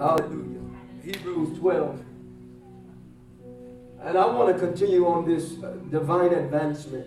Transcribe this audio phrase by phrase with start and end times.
[0.00, 0.60] Hallelujah.
[1.04, 2.02] Hebrews 12.
[4.00, 7.06] And I want to continue on this uh, divine advancement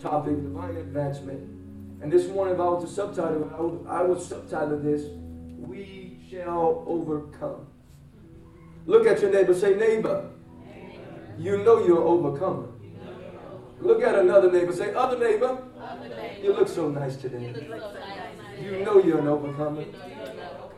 [0.00, 1.40] topic, divine advancement.
[2.00, 5.02] And this morning, if I was to subtitle, I would, I would subtitle this,
[5.58, 7.66] We Shall Overcome.
[8.86, 10.30] Look at your neighbor, say, Neighbor,
[11.38, 12.68] you know you're overcomer.
[13.78, 15.62] Look at another neighbor, say, Other neighbor,
[16.42, 17.54] you look so nice today.
[18.58, 19.84] You know you're an overcomer.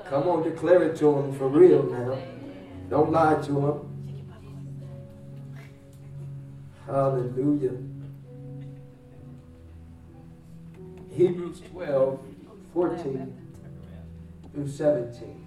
[0.08, 2.18] Come on, declare it to him for real now.
[2.90, 3.94] Don't lie to him.
[6.86, 7.78] Hallelujah.
[11.10, 12.20] Hebrews 12,
[12.74, 13.36] 14
[14.52, 15.46] through 17.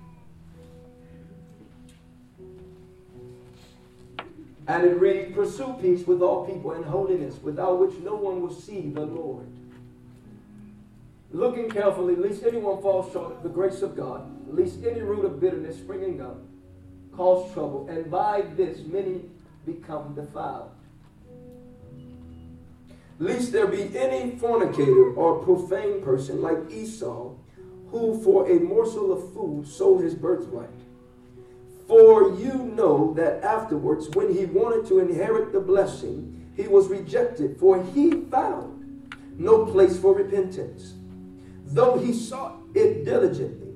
[4.67, 8.53] And it reads, Pursue peace with all people and holiness, without which no one will
[8.53, 9.47] see the Lord.
[11.31, 15.39] Looking carefully, lest anyone fall short of the grace of God, lest any root of
[15.39, 16.39] bitterness springing up
[17.15, 19.22] cause trouble, and by this many
[19.66, 20.72] become defiled
[23.19, 27.33] lest there be any fornicator or profane person like Esau,
[27.89, 30.69] who for a morsel of food sold his birthright.
[31.88, 37.57] For you know that afterwards, when he wanted to inherit the blessing, he was rejected,
[37.57, 40.95] for he found no place for repentance,
[41.66, 43.66] though he sought it diligently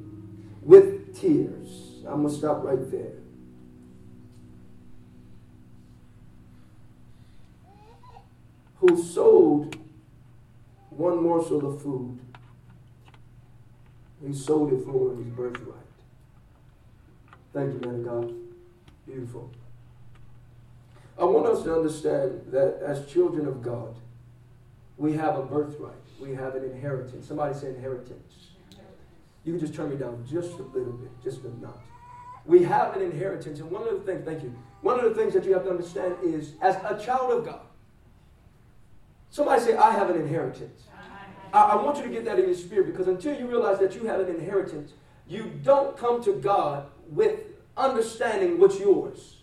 [1.22, 2.04] tears.
[2.08, 3.22] I'm going to stop right there.
[8.82, 9.76] who sold
[10.90, 12.20] one morsel of food.
[14.26, 15.76] He sold it for his birthright.
[17.54, 18.34] Thank you, man of God.
[19.06, 19.52] Beautiful.
[21.18, 23.96] I want us to understand that as children of God,
[24.98, 25.94] we have a birthright.
[26.20, 27.28] We have an inheritance.
[27.28, 28.51] Somebody say inheritance.
[29.44, 31.74] You can just turn me down just a little bit, just a notch.
[32.46, 33.60] We have an inheritance.
[33.60, 35.70] And one of the things, thank you, one of the things that you have to
[35.70, 37.62] understand is as a child of God,
[39.32, 40.84] Somebody say, I have an inheritance.
[41.54, 43.96] I, I want you to get that in your spirit because until you realize that
[43.96, 44.92] you have an inheritance,
[45.28, 47.40] you don't come to God with
[47.78, 49.38] understanding what's yours.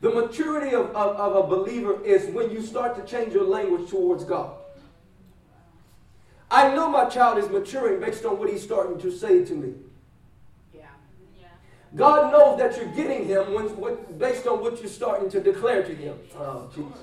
[0.00, 3.88] The maturity of, of, of, a believer is when you start to change your language
[3.88, 4.55] towards God.
[6.56, 9.74] I know my child is maturing based on what he's starting to say to me.
[10.74, 10.86] Yeah.
[11.38, 11.48] Yeah.
[11.94, 15.82] God knows that you're getting him when, what, based on what you're starting to declare
[15.82, 16.18] to him.
[16.34, 16.98] Oh, Jesus.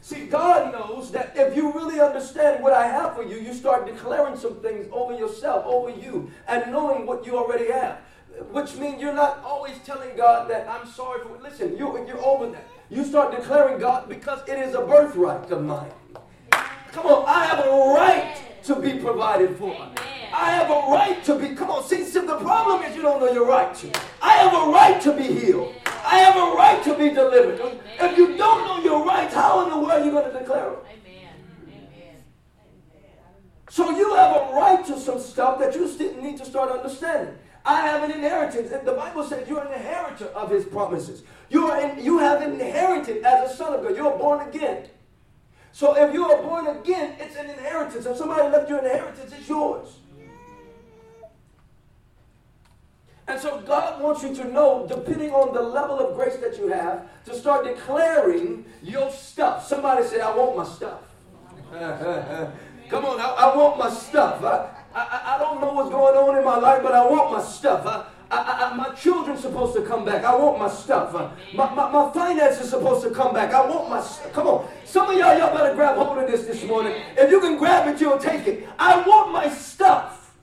[0.00, 3.84] See, God knows that if you really understand what I have for you, you start
[3.84, 7.98] declaring some things over yourself, over you, and knowing what you already have.
[8.52, 11.36] Which means you're not always telling God that I'm sorry for.
[11.42, 12.68] Listen, you, you're over that.
[12.90, 15.90] You start declaring God because it is a birthright of mine.
[16.92, 19.74] Come on, I have a right to be provided for.
[20.32, 21.54] I have a right to be.
[21.54, 23.92] Come on, see, see, the problem is you don't know your right to.
[24.20, 25.74] I have a right to be healed.
[25.86, 27.60] I have a right to be delivered.
[27.60, 27.80] Amen.
[28.00, 30.70] If you don't know your rights, how in the world are you going to declare
[30.70, 30.80] them?
[33.74, 37.34] So you have a right to some stuff that you still need to start understanding.
[37.64, 38.70] I have an inheritance.
[38.70, 41.24] And the Bible says you're an inheritor of his promises.
[41.48, 43.96] You, are in, you have inherited as a son of God.
[43.96, 44.90] You're born again.
[45.74, 48.06] So if you are born again, it's an inheritance.
[48.06, 49.88] If somebody left you an inheritance, it's yours.
[53.26, 56.68] And so God wants you to know, depending on the level of grace that you
[56.68, 59.66] have, to start declaring your stuff.
[59.66, 61.00] Somebody said, I want my stuff.
[62.88, 64.44] Come on, I, I, want my stuff.
[64.44, 67.42] I, I, I don't know what's going on in my life, but I want my
[67.42, 67.84] stuff.
[67.84, 70.24] I, I, I, my children's supposed to come back.
[70.24, 71.14] I want my stuff.
[71.14, 73.52] Uh, my, my, my finances supposed to come back.
[73.52, 74.68] I want my Come on.
[74.84, 77.00] Some of y'all, y'all better grab hold of this this morning.
[77.16, 78.68] If you can grab it, you'll take it.
[78.78, 80.34] I want my stuff.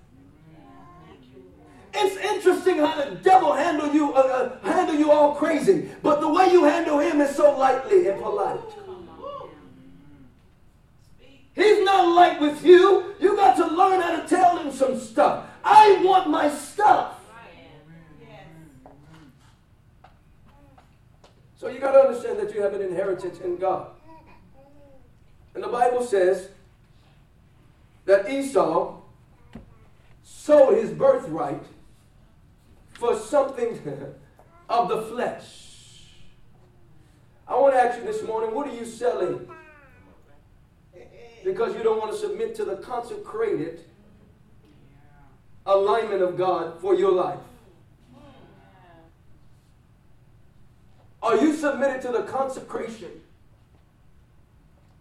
[1.94, 6.28] It's interesting how the devil handle you, uh, uh, handle you all crazy, but the
[6.28, 8.60] way you handle him is so lightly and polite.
[11.54, 13.14] He's not light with you.
[13.20, 15.46] You got to learn how to tell him some stuff.
[15.66, 17.21] I want my stuff.
[21.62, 23.92] So you got to understand that you have an inheritance in God.
[25.54, 26.50] And the Bible says
[28.06, 29.00] that Esau
[30.24, 31.62] sold his birthright
[32.96, 33.80] for something
[34.70, 36.08] of the flesh.
[37.48, 39.48] I want to ask you this morning what are you selling?
[41.44, 43.82] Because you don't want to submit to the consecrated
[45.68, 47.38] alignment of God for your life.
[51.22, 53.12] Are you submitted to the consecration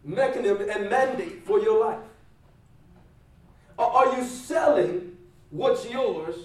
[0.04, 1.98] mechanism and mandate for your life?
[3.78, 5.16] Or are you selling
[5.50, 6.36] what's yours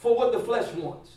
[0.00, 1.12] for what the flesh wants.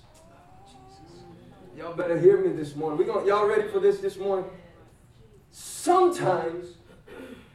[1.77, 2.99] Y'all better hear me this morning.
[2.99, 4.45] We gonna y'all ready for this this morning?
[5.51, 6.75] Sometimes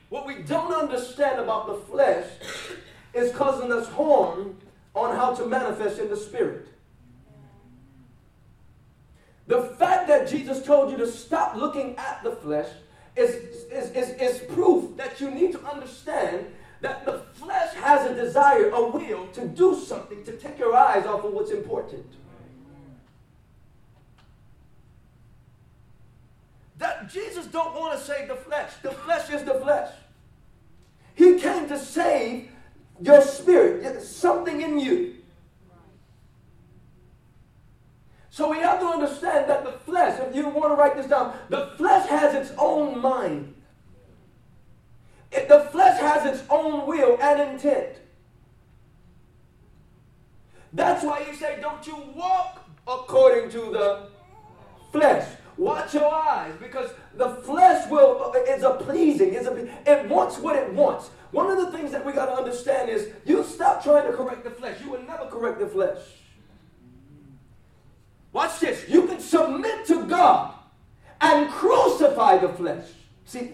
[0.09, 2.27] what we don't understand about the flesh
[3.13, 4.57] is causing us harm
[4.95, 6.67] on how to manifest in the spirit.
[9.49, 12.69] The fact that Jesus told you to stop looking at the flesh
[13.17, 13.35] is,
[13.73, 16.47] is, is, is proof that you need to understand
[16.83, 21.07] that the flesh has a desire, a will to do something, to take your eyes
[21.07, 22.07] off of what's important.
[26.77, 28.71] That Jesus don't want to save the flesh.
[28.83, 29.91] The flesh is the flesh.
[31.15, 32.51] He came to save
[33.01, 35.18] your spirit, something in you.
[38.39, 41.37] So we have to understand that the flesh, if you want to write this down,
[41.49, 43.53] the flesh has its own mind.
[45.33, 47.97] It, the flesh has its own will and intent.
[50.73, 54.09] That's why he said, don't you walk according to the
[54.93, 55.29] flesh.
[55.57, 60.55] Watch your eyes because the flesh will is a pleasing, is a it wants what
[60.55, 61.09] it wants.
[61.33, 64.45] One of the things that we got to understand is you stop trying to correct
[64.45, 64.81] the flesh.
[64.81, 65.99] You will never correct the flesh.
[68.33, 68.89] Watch this.
[68.89, 70.55] You can submit to God
[71.21, 72.85] and crucify the flesh.
[73.25, 73.53] See,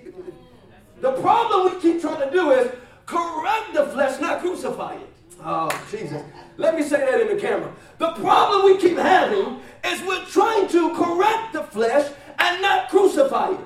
[1.01, 2.71] the problem we keep trying to do is
[3.07, 5.11] correct the flesh, not crucify it.
[5.45, 6.23] Oh, Jesus.
[6.57, 7.73] Let me say that in the camera.
[7.99, 13.53] The problem we keep having is we're trying to correct the flesh and not crucify
[13.53, 13.61] it.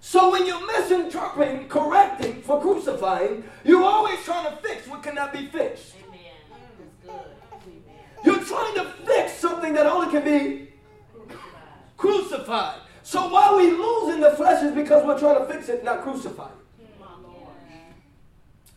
[0.00, 5.46] So when you're misinterpreting, correcting for crucifying, you're always trying to fix what cannot be
[5.46, 5.94] fixed.
[8.24, 10.68] You're trying to fix something that only can be
[11.96, 12.80] crucified.
[13.02, 16.02] So why we lose in the flesh is because we're trying to fix it, not
[16.02, 16.52] crucify it.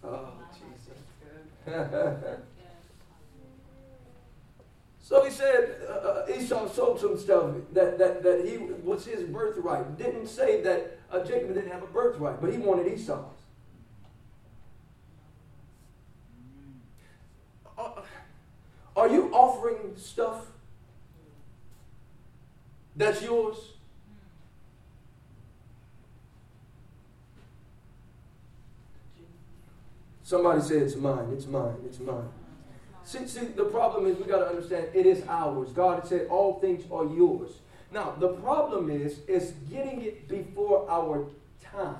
[0.03, 0.97] Oh, Jesus.
[5.01, 9.23] so he said uh, uh, Esau sold some stuff that, that, that he was his
[9.23, 9.97] birthright.
[9.97, 13.25] Didn't say that uh, Jacob didn't have a birthright, but he wanted Esau's.
[17.77, 18.01] Uh,
[19.03, 20.45] are you offering stuff
[22.95, 23.57] that's yours?
[30.23, 32.29] Somebody say it's mine, it's mine, it's mine.
[33.03, 35.69] See, see, the problem is we got to understand it is ours.
[35.73, 37.51] God said all things are yours.
[37.91, 41.27] Now, the problem is, is getting it before our
[41.61, 41.97] time.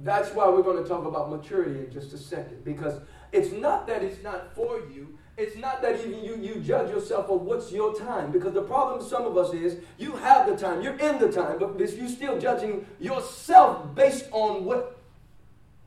[0.00, 2.64] That's why we're going to talk about maturity in just a second.
[2.64, 3.00] Because
[3.32, 5.18] it's not that it's not for you.
[5.38, 8.30] It's not that even you, you judge yourself on what's your time.
[8.30, 11.32] Because the problem with some of us is you have the time, you're in the
[11.32, 14.98] time, but you're still judging yourself based on what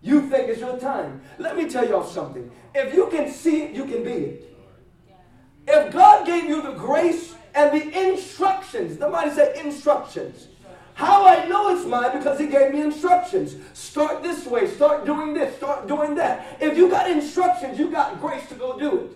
[0.02, 1.22] you think is your time.
[1.38, 2.50] Let me tell y'all something.
[2.74, 4.58] If you can see it, you can be it.
[5.68, 10.48] If God gave you the grace and the instructions, somebody say instructions.
[10.96, 13.56] How I know it's mine because he gave me instructions.
[13.74, 16.58] Start this way, start doing this, start doing that.
[16.62, 19.12] If you got instructions, you got grace to go do it.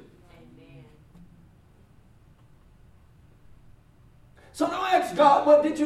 [4.52, 5.86] So don't ask God, what did you,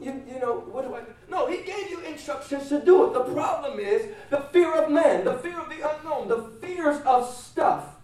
[0.00, 1.06] you, you know, what do I do?
[1.28, 3.12] No, he gave you instructions to do it.
[3.14, 7.28] The problem is the fear of man, the fear of the unknown, the fears of
[7.28, 7.96] stuff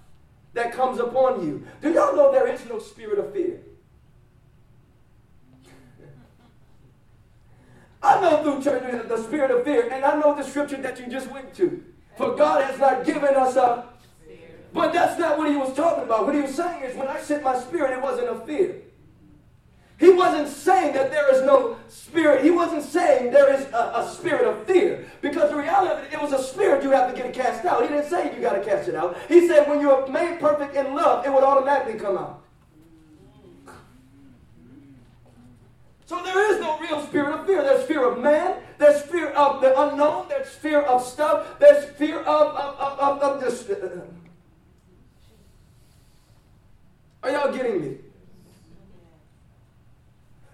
[0.54, 1.64] that comes upon you.
[1.80, 3.61] Do y'all know there is no spirit of fear?
[8.02, 11.07] I know through church the spirit of fear, and I know the scripture that you
[11.07, 11.85] just went to.
[12.17, 13.88] For God has not given us a.
[14.73, 16.26] But that's not what he was talking about.
[16.26, 18.83] What he was saying is when I sent my spirit, it wasn't a fear.
[19.99, 22.45] He wasn't saying that there is no spirit.
[22.45, 25.05] He wasn't saying there is a, a, spirit of fear.
[25.21, 27.83] Because the reality of it, it was a spirit you have to get cast out.
[27.83, 29.17] He didn't say you got to cast it out.
[29.26, 32.38] He said when you're made perfect in love, it would automatically come out.
[36.08, 37.62] So there is no real spirit of fear.
[37.62, 38.62] There's fear of man.
[38.78, 40.26] There's fear of the unknown.
[40.30, 41.58] There's fear of stuff.
[41.58, 43.70] There's fear of, of, of, of, of this.
[47.22, 47.96] Are y'all getting me?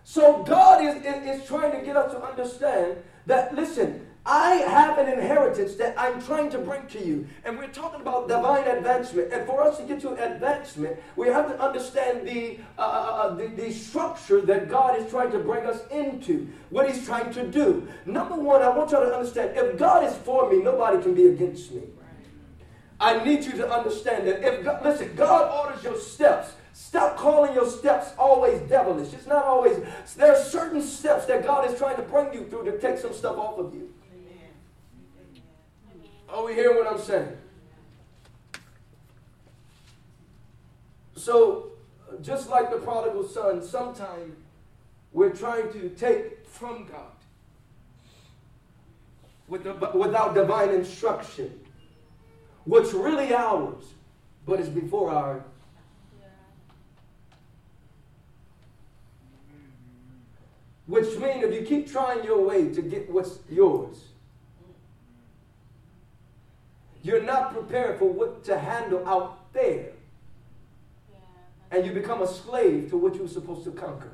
[0.02, 2.96] So God is, is, is trying to get us to understand
[3.26, 7.26] that, listen, I have an inheritance that I'm trying to bring to you.
[7.44, 9.30] And we're talking about divine advancement.
[9.30, 13.34] And for us to get to advancement, we have to understand the, uh, uh, uh,
[13.34, 17.46] the, the, structure that God is trying to bring us into, what He's trying to
[17.46, 17.86] do.
[18.06, 21.26] Number one, I want you to understand if God is for me, nobody can be
[21.26, 21.82] against me.
[22.98, 26.52] I need you to understand that if God, listen, God orders your steps.
[26.72, 29.12] Stop calling your steps always devilish.
[29.12, 29.78] It's not always,
[30.16, 33.12] there are certain steps that God is trying to bring you through to take some
[33.12, 33.92] stuff off of you.
[36.28, 37.36] Are we hearing what I'm saying?
[41.16, 41.72] So,
[42.22, 44.34] just like the prodigal son, sometimes
[45.12, 47.10] we're trying to take from God
[49.48, 51.60] without divine instruction
[52.64, 53.84] what's really ours,
[54.46, 55.44] but is before our.
[60.86, 63.96] Which means if you keep trying your way to get what's yours,
[67.04, 69.90] you're not prepared for what to handle out there.
[71.70, 74.12] And you become a slave to what you're supposed to conquer.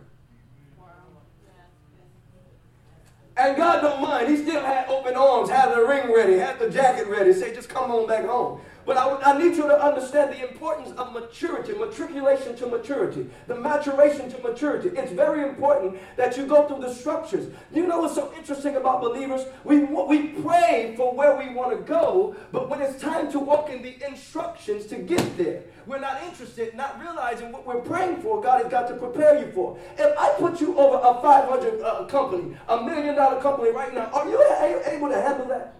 [3.37, 4.29] And God don't mind.
[4.29, 7.33] He still had open arms, had the ring ready, had the jacket ready.
[7.33, 8.61] Say, just come on back home.
[8.91, 13.55] But I, I, need you to understand the importance of maturity, matriculation to maturity, the
[13.55, 14.89] maturation to maturity.
[14.89, 17.47] It's very important that you go through the structures.
[17.73, 19.43] You know what's so interesting about believers?
[19.63, 23.71] We, we pray for where we want to go, but when it's time to walk
[23.71, 28.43] in the instructions to get there, we're not interested, not realizing what we're praying for,
[28.43, 29.79] God has got to prepare you for.
[29.99, 34.07] If I put you over a 500 uh, company, a million dollar company right now,
[34.07, 34.43] are you
[34.85, 35.80] able to handle that?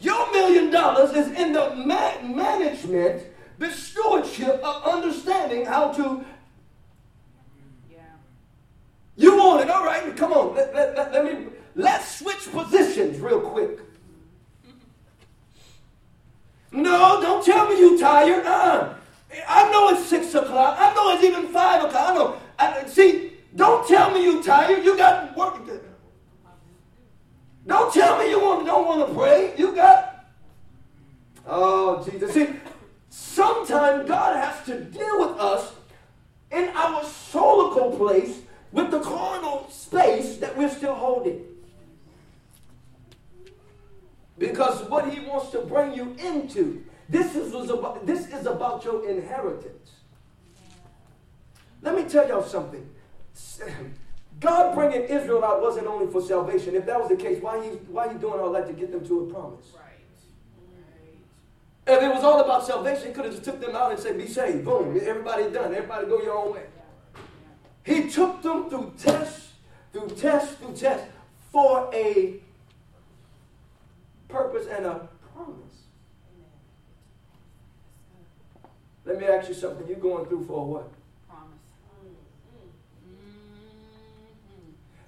[0.00, 3.24] Your million dollars is in the ma- management,
[3.58, 6.24] the stewardship of understanding how to.
[7.90, 7.98] Yeah.
[9.16, 10.14] You want it, all right?
[10.16, 11.46] Come on, let, let, let, let me.
[11.74, 13.80] Let's switch positions real quick.
[16.72, 18.44] No, don't tell me you're tired.
[18.44, 18.94] Uh,
[19.48, 20.76] I know it's six o'clock.
[20.78, 22.10] I know it's even five o'clock.
[22.10, 22.36] I know.
[22.58, 24.84] I, see, don't tell me you're tired.
[24.84, 25.54] You got work.
[27.66, 29.54] Don't tell me you want, don't want to pray.
[29.56, 30.24] You got.
[31.46, 32.32] Oh, Jesus.
[32.32, 32.48] See,
[33.10, 35.72] sometimes God has to deal with us
[36.52, 38.40] in our solical place
[38.72, 41.44] with the carnal space that we're still holding.
[44.38, 49.08] Because what he wants to bring you into, this is, about, this is about your
[49.08, 49.92] inheritance.
[51.82, 52.88] Let me tell y'all something.
[54.40, 56.74] God bringing Israel out wasn't only for salvation.
[56.74, 59.06] If that was the case, why he, why he doing all that to get them
[59.08, 59.72] to a promise?
[59.74, 59.82] Right.
[61.86, 64.18] If it was all about salvation, he could have just took them out and said,
[64.18, 64.64] be saved.
[64.64, 64.98] Boom.
[65.00, 65.74] Everybody done.
[65.74, 66.64] Everybody go your own way.
[67.84, 69.50] He took them through test,
[69.92, 71.04] through test, through test
[71.52, 72.40] for a
[74.28, 75.54] purpose and a promise.
[79.04, 79.86] Let me ask you something.
[79.86, 80.92] You're going through for what?
[81.28, 81.52] Promise.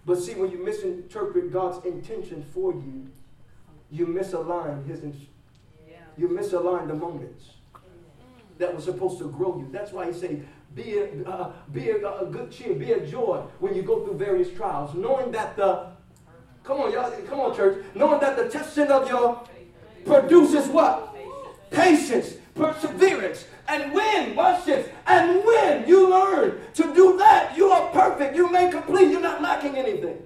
[0.09, 3.09] But see, when you misinterpret God's intention for you,
[3.91, 5.03] you misalign His.
[6.17, 7.51] You misalign the moments
[8.57, 9.69] that were supposed to grow you.
[9.71, 10.41] That's why He say,
[10.75, 14.17] "Be a, uh, be a, a good cheer, be a joy when you go through
[14.17, 15.89] various trials, knowing that the
[16.65, 17.11] Come on, y'all.
[17.29, 17.85] Come on, church.
[17.95, 19.43] Knowing that the testing of your
[20.07, 21.15] produces what?
[21.71, 23.45] Patience, perseverance.
[23.69, 28.35] And when, watch this, and when you learn to do that, you are perfect.
[28.35, 29.11] you made complete.
[29.11, 30.23] You're not lacking anything.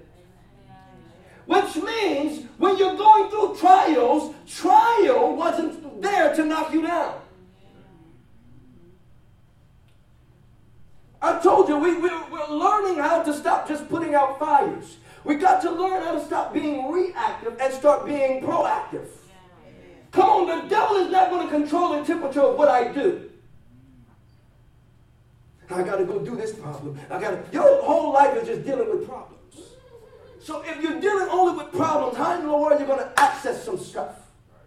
[1.45, 7.19] Which means when you're going through trials, trial wasn't there to knock you down.
[11.21, 14.97] I told you, we, we're, we're learning how to stop just putting out fires.
[15.25, 19.07] We got to learn how to stop being reactive and start being proactive.
[20.11, 23.31] Come on, the devil is not going to control the temperature of what I do.
[25.69, 26.99] I got to go do this problem.
[27.09, 27.43] I got to.
[27.51, 29.33] Your whole life is just dealing with problems.
[30.41, 33.11] So if you're dealing only with problems, how in the world are you going to
[33.19, 34.15] access some stuff?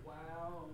[0.05, 0.65] Wow.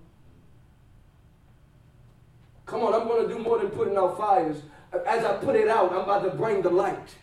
[2.67, 4.59] Come on, I'm going to do more than putting out fires.
[5.07, 7.17] As I put it out, I'm about to bring the light.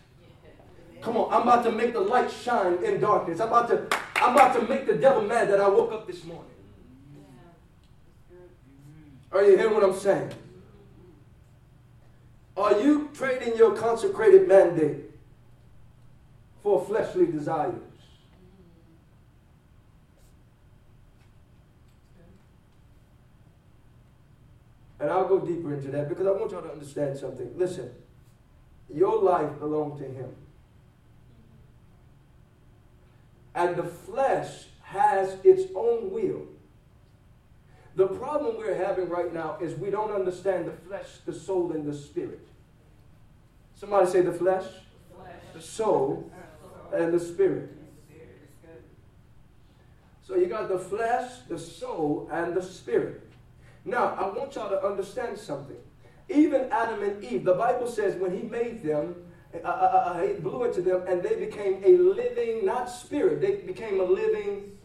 [1.00, 3.40] Come on, I'm about to make the light shine in darkness.
[3.40, 6.24] I'm about to, I'm about to make the devil mad that I woke up this
[6.24, 6.50] morning.
[9.32, 10.32] Are you hearing what I'm saying?
[12.60, 15.10] Are you trading your consecrated mandate
[16.62, 17.80] for fleshly desires?
[24.98, 27.50] And I'll go deeper into that because I want y'all to understand something.
[27.56, 27.90] Listen,
[28.92, 30.28] your life belongs to Him.
[33.54, 36.42] And the flesh has its own will.
[38.00, 41.86] The problem we're having right now is we don't understand the flesh, the soul, and
[41.86, 42.40] the spirit.
[43.74, 45.34] Somebody say the flesh, the, flesh.
[45.52, 46.32] the soul,
[46.94, 47.76] and the spirit.
[50.22, 53.20] So you got the flesh, the soul, and the spirit.
[53.84, 55.76] Now, I want y'all to understand something.
[56.30, 59.14] Even Adam and Eve, the Bible says when he made them,
[59.52, 63.56] uh, uh, uh, he blew into them, and they became a living, not spirit, they
[63.56, 64.78] became a living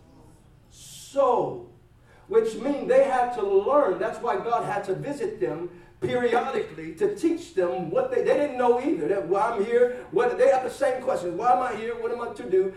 [2.28, 4.00] which means they had to learn.
[4.00, 5.70] That's why God had to visit them
[6.02, 9.08] periodically to teach them what they, they didn't know either.
[9.08, 11.38] That why I'm here, what they have the same questions.
[11.38, 11.96] Why am I here?
[11.96, 12.74] What am I to do?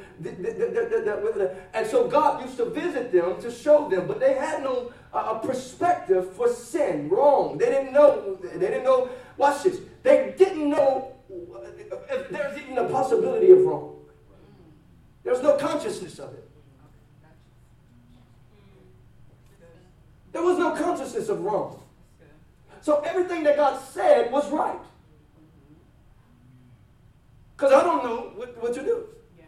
[1.75, 5.35] And so God used to visit them to show them, but they had no uh,
[5.35, 7.59] perspective for sin, wrong.
[7.59, 8.39] They didn't know.
[8.43, 9.11] They didn't know.
[9.37, 9.81] Watch this.
[10.03, 13.97] They didn't know if there's even a possibility of wrong.
[15.25, 16.48] There's no consciousness of it.
[20.39, 21.83] There was no consciousness of wrong.
[22.81, 24.79] So everything that God said was right.
[27.57, 29.09] Because I don't know what, what to do.
[29.37, 29.47] Yeah.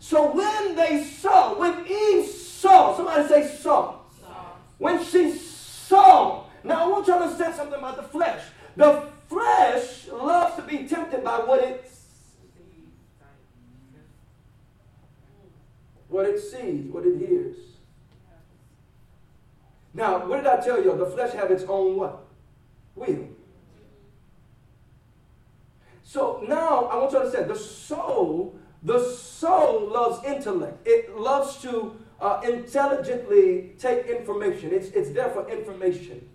[0.00, 4.00] So when they saw, when Eve saw, somebody say saw.
[4.20, 4.34] saw.
[4.76, 8.44] When she saw, now I want you to understand something about the flesh.
[8.76, 11.96] The flesh loves to be tempted by what it sees.
[16.08, 17.65] what it sees, what it hears.
[19.96, 20.94] Now, what did I tell you?
[20.94, 22.22] The flesh have its own what?
[22.94, 23.28] Will.
[26.02, 30.86] So now I want you to understand the soul, the soul loves intellect.
[30.86, 34.70] It loves to uh, intelligently take information.
[34.72, 36.28] It's, it's there for information.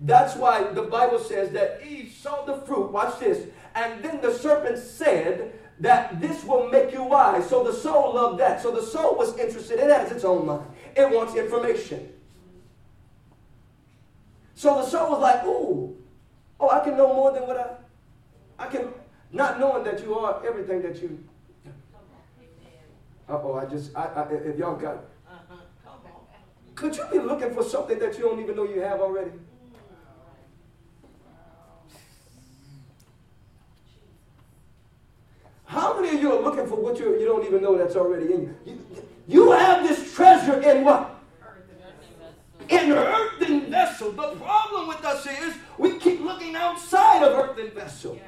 [0.00, 3.46] That's why the Bible says that Eve saw the fruit, watch this,
[3.76, 7.48] and then the serpent said that this will make you wise.
[7.48, 8.60] So the soul loved that.
[8.60, 10.66] So the soul was interested, it has its own mind.
[10.96, 12.14] It wants information.
[14.58, 15.96] So the soul was like, ooh,
[16.58, 17.56] oh, I can know more than what
[18.58, 18.88] I, I can,
[19.30, 21.16] not knowing that you are everything that you.
[23.28, 25.04] Uh oh, I just, I, I, if y'all got,
[26.74, 29.30] could you be looking for something that you don't even know you have already?
[35.66, 38.32] How many of you are looking for what you, you don't even know that's already
[38.32, 38.56] in you?
[38.66, 38.78] you?
[39.28, 41.14] You have this treasure in what?
[42.68, 43.27] in earthen
[43.98, 44.12] vessel.
[44.12, 48.18] The problem with us is we keep looking outside of earthen vessel.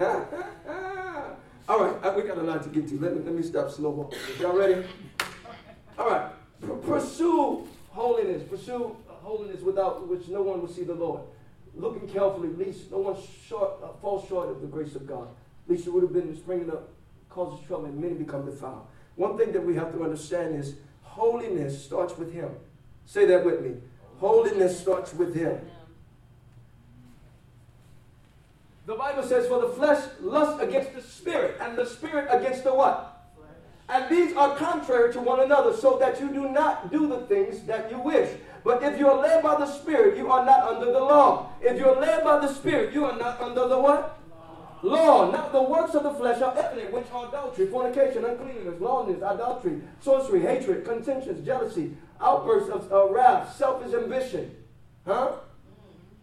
[0.00, 0.24] Yeah.
[0.66, 1.24] yeah.
[1.68, 2.98] All right, uh, we got a lot to get to.
[2.98, 4.18] Let me, let me stop slow walking.
[4.40, 4.86] Y'all ready?
[5.98, 6.30] All right.
[6.82, 8.42] Pursue holiness.
[8.48, 11.20] Pursue holiness without which no one will see the Lord.
[11.74, 13.16] Looking carefully, least no one
[13.46, 15.28] short, uh, falls short of the grace of God.
[15.68, 16.88] Least it would have been springing up,
[17.28, 18.86] causes trouble, and many become defiled.
[19.16, 20.76] One thing that we have to understand is
[21.18, 22.50] Holiness starts with Him.
[23.08, 23.72] Say that with me.
[24.20, 25.58] Holiness starts with Him.
[28.84, 32.74] The Bible says, For the flesh lusts against the spirit, and the spirit against the
[32.74, 33.32] what?
[33.88, 37.62] And these are contrary to one another, so that you do not do the things
[37.62, 38.28] that you wish.
[38.62, 41.52] But if you are led by the Spirit, you are not under the law.
[41.62, 44.18] If you are led by the Spirit, you are not under the what?
[44.82, 45.30] Law.
[45.30, 49.80] Now the works of the flesh are evident, which are adultery, fornication, uncleanness, lawlessness, idolatry,
[50.00, 54.54] sorcery, hatred, contentions, jealousy, outbursts of uh, wrath, selfish ambition.
[55.06, 55.32] Huh?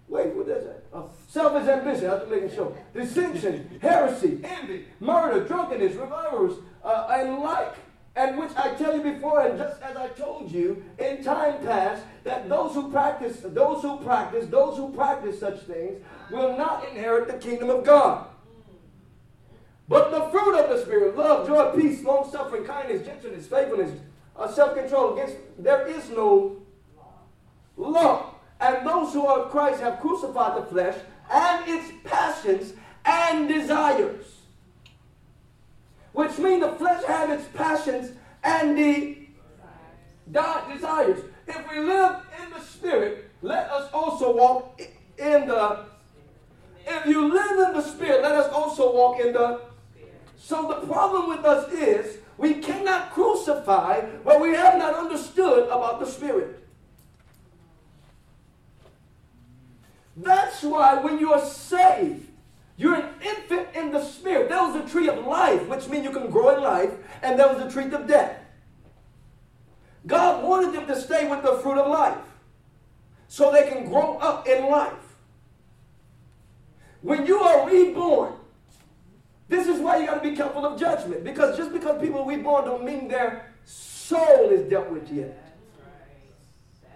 [0.07, 0.83] Wait, what is that?
[0.93, 2.77] Uh, selfish ambition, I have to make it sure.
[2.93, 7.75] Dissension, heresy, envy, murder, drunkenness, revilers, uh, and like.
[8.17, 12.03] And which I tell you before, and just as I told you in time past,
[12.23, 17.27] that those who practice, those who practice, those who practice such things will not inherit
[17.27, 18.27] the kingdom of God.
[19.87, 23.91] But the fruit of the Spirit, love, joy, peace, long suffering, kindness, gentleness, faithfulness,
[24.35, 26.57] uh, self control, against there is no
[27.77, 28.35] law.
[28.59, 30.97] And those who are of Christ have crucified the flesh
[31.31, 34.25] and its passions and desires.
[36.13, 38.11] Which means the flesh has its passions
[38.43, 39.17] and the
[40.31, 41.23] God desires.
[41.47, 44.81] If we live in the Spirit, let us also walk
[45.17, 45.85] in the.
[46.87, 49.61] If you live in the Spirit, let us also walk in the
[50.45, 55.99] so the problem with us is we cannot crucify what we have not understood about
[55.99, 56.63] the Spirit.
[60.15, 62.27] That's why when you are saved,
[62.77, 64.49] you're an infant in the Spirit.
[64.49, 66.91] There was a tree of life, which means you can grow in life,
[67.23, 68.37] and there was a tree of death.
[70.05, 72.21] God wanted them to stay with the fruit of life
[73.27, 74.93] so they can grow up in life.
[77.01, 78.33] When you are reborn,
[79.47, 81.23] this is why you got to be careful of judgment.
[81.23, 85.37] Because just because people are reborn don't mean their soul is dealt with yet.
[85.37, 86.93] That's right.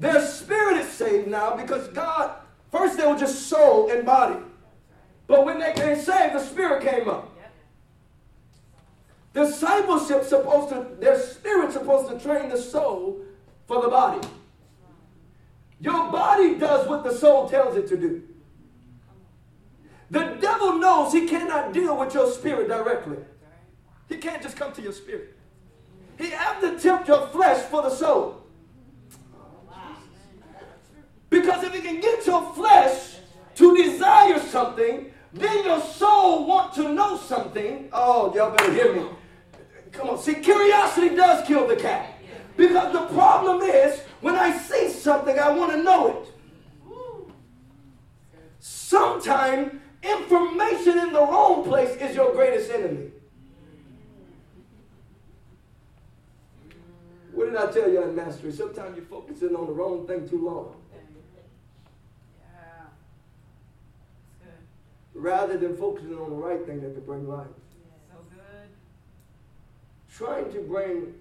[0.00, 0.12] That's right.
[0.12, 2.36] Their spirit is saved now because God,
[2.70, 4.38] first they were just soul and body.
[5.26, 7.30] But when they came saved, the spirit came up.
[9.32, 13.22] Discipleship supposed to, their spirit supposed to train the soul
[13.66, 14.26] for the body.
[15.80, 18.22] Your body does what the soul tells it to do.
[20.12, 23.16] The devil knows he cannot deal with your spirit directly.
[24.10, 25.38] He can't just come to your spirit.
[26.18, 28.42] He have to tempt your flesh for the soul.
[31.30, 33.16] Because if he can get your flesh
[33.54, 37.88] to desire something, then your soul want to know something.
[37.90, 39.06] Oh, y'all better hear me.
[39.92, 40.18] Come on.
[40.18, 42.18] See, curiosity does kill the cat.
[42.58, 46.28] Because the problem is, when I see something, I want to know it.
[48.58, 53.10] Sometimes information in the wrong place is your greatest enemy.
[57.32, 58.52] What did I tell you in mastery?
[58.52, 60.76] Sometimes you're focusing on the wrong thing too long.
[65.14, 67.46] Rather than focusing on the right thing that could bring life.
[68.10, 68.68] So good.
[70.10, 71.14] Trying to bring,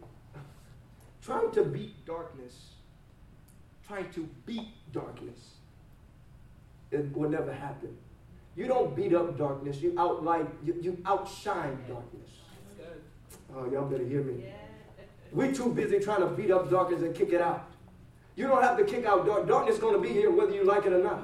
[1.21, 2.71] trying to beat darkness,
[3.87, 5.55] trying to beat darkness,
[6.89, 7.95] it will never happen.
[8.55, 12.29] You don't beat up darkness, you outlight, you, you outshine darkness.
[13.55, 14.43] Oh, y'all better hear me.
[14.45, 14.53] Yeah.
[15.31, 17.69] We're too busy trying to beat up darkness and kick it out.
[18.35, 19.47] You don't have to kick out dark.
[19.47, 21.21] Darkness is going to be here whether you like it or not.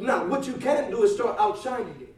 [0.00, 2.14] Now, what you can do is start outshining it.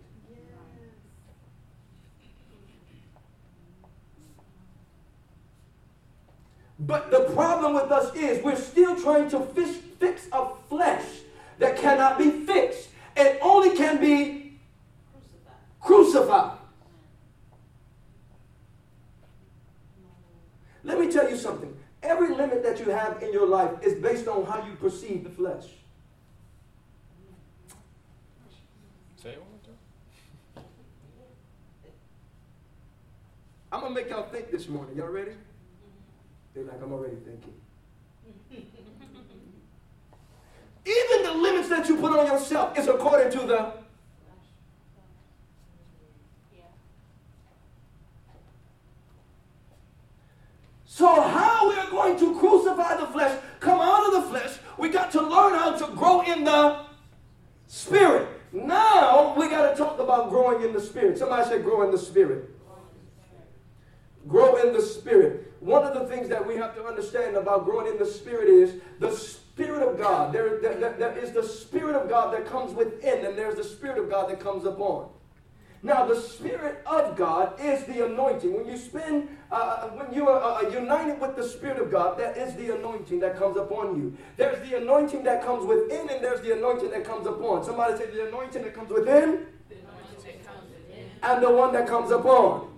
[6.78, 11.04] But the problem with us is we're still trying to fish, fix a flesh
[11.58, 12.88] that cannot be fixed.
[13.16, 14.37] It only can be
[15.80, 16.58] crucified.
[20.84, 21.76] Let me tell you something.
[22.02, 25.30] Every limit that you have in your life is based on how you perceive the
[25.30, 25.64] flesh.
[29.16, 30.64] Say it one more time.
[33.72, 34.96] I'm going to make y'all think this morning.
[34.96, 35.32] Y'all ready?
[36.54, 37.54] They're like, I'm already thinking.
[40.86, 43.72] Even the limits that you put on yourself is according to the
[50.98, 54.88] So, how we are going to crucify the flesh, come out of the flesh, we
[54.88, 56.86] got to learn how to grow in the
[57.68, 58.26] spirit.
[58.50, 61.16] Now, we got to talk about growing in the spirit.
[61.16, 62.50] Somebody say, grow in the spirit.
[64.26, 65.52] Grow in the spirit.
[65.60, 68.80] One of the things that we have to understand about growing in the spirit is
[68.98, 70.32] the spirit of God.
[70.32, 73.98] There, there, there is the spirit of God that comes within, and there's the spirit
[73.98, 75.10] of God that comes upon.
[75.82, 78.52] Now, the Spirit of God is the anointing.
[78.52, 82.36] When you spend, uh, when you are uh, united with the Spirit of God, that
[82.36, 84.16] is the anointing that comes upon you.
[84.36, 87.64] There's the anointing that comes within, and there's the anointing that comes upon.
[87.64, 89.46] Somebody say the anointing that comes within,
[91.22, 92.72] and the one that comes upon.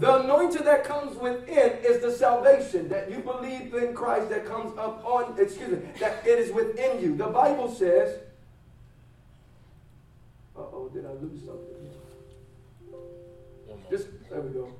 [0.00, 4.76] The anointing that comes within is the salvation that you believe in Christ that comes
[4.78, 7.16] up on, excuse me, that it is within you.
[7.16, 8.18] The Bible says,
[10.56, 11.69] uh oh, did I lose something?
[13.90, 14.72] Just, there we go.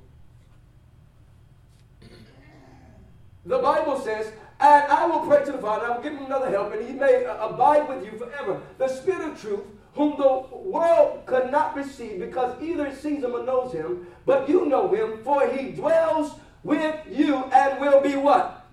[3.45, 6.49] The Bible says, and I will pray to the Father, I will give him another
[6.49, 8.61] help, and he may uh, abide with you forever.
[8.77, 9.61] The Spirit of truth,
[9.95, 14.47] whom the world could not receive, because either it sees him or knows him, but
[14.47, 18.69] you know him, for he dwells with you and will be what?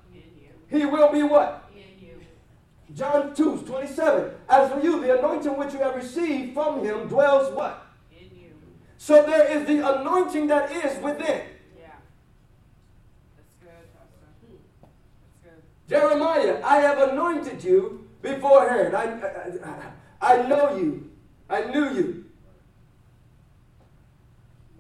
[0.71, 1.65] He will be what?
[2.95, 4.31] John 2, 27.
[4.49, 7.88] As for you, the anointing which you have received from him dwells what?
[8.99, 11.43] So there is the anointing that is within.
[11.79, 11.95] Yeah.
[13.37, 14.27] That's good, Pastor.
[14.45, 14.57] Hmm.
[15.43, 15.63] That's good.
[15.89, 18.97] Jeremiah, I have anointed you beforehand.
[18.97, 19.05] I,
[20.21, 21.11] I, I know you.
[21.49, 22.25] I knew you.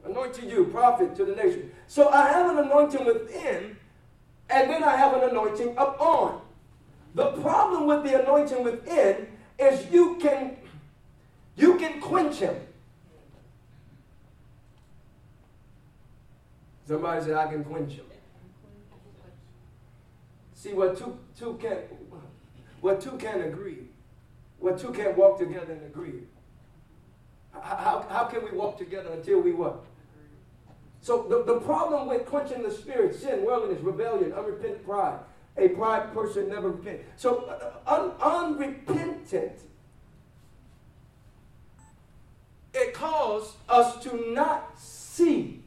[0.04, 1.70] Anointed you, prophet to the nation.
[1.87, 3.76] So I have an anointing within,
[4.50, 6.40] and then I have an anointing upon.
[7.14, 9.28] The problem with the anointing within
[9.59, 10.57] is you can
[11.57, 12.57] you can quench him.
[16.88, 18.07] Somebody said, I can quench them.
[20.55, 21.81] See, what two, two can't,
[22.81, 23.88] what two can't agree,
[24.59, 26.22] what two can't walk together and agree.
[27.53, 29.85] How, how can we walk together until we what?
[31.03, 35.18] So the, the problem with quenching the spirit, sin, worldliness, rebellion, unrepentant pride,
[35.59, 37.01] a pride person never repent.
[37.16, 39.61] So uh, un, unrepentant,
[42.72, 45.58] it calls us to not see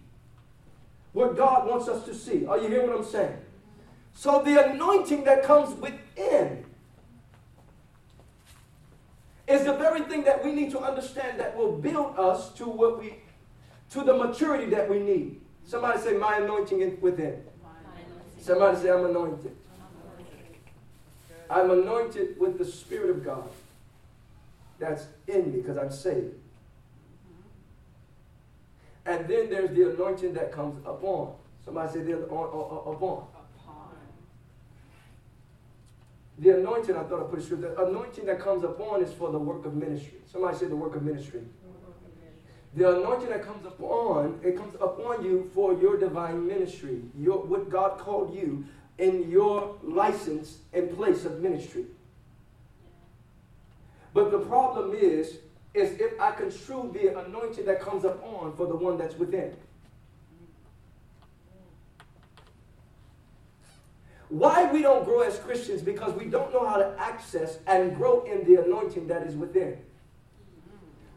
[1.13, 2.45] what God wants us to see.
[2.45, 3.37] Are you hearing what I'm saying?
[4.13, 6.65] So the anointing that comes within
[9.47, 12.99] is the very thing that we need to understand that will build us to what
[12.99, 13.15] we
[13.91, 15.41] to the maturity that we need.
[15.65, 17.43] Somebody say my anointing is within.
[18.39, 19.55] Somebody say I'm anointed.
[21.49, 23.49] I'm anointed with the Spirit of God
[24.79, 26.35] that's in me because I'm saved.
[29.05, 31.33] And then there's the anointing that comes upon.
[31.65, 33.25] Somebody say they're on, on, upon.
[36.39, 37.57] The anointing, I thought I put it through.
[37.57, 40.19] The anointing that comes upon is for the work of ministry.
[40.25, 41.41] Somebody say the work of ministry.
[42.73, 47.01] The anointing that comes upon, it comes upon you for your divine ministry.
[47.19, 48.65] Your, what God called you
[48.97, 51.85] in your license and place of ministry.
[54.13, 55.37] But the problem is,
[55.73, 59.55] is if I construe the anointing that comes upon for the one that's within.
[64.29, 65.81] Why we don't grow as Christians?
[65.81, 69.77] Because we don't know how to access and grow in the anointing that is within.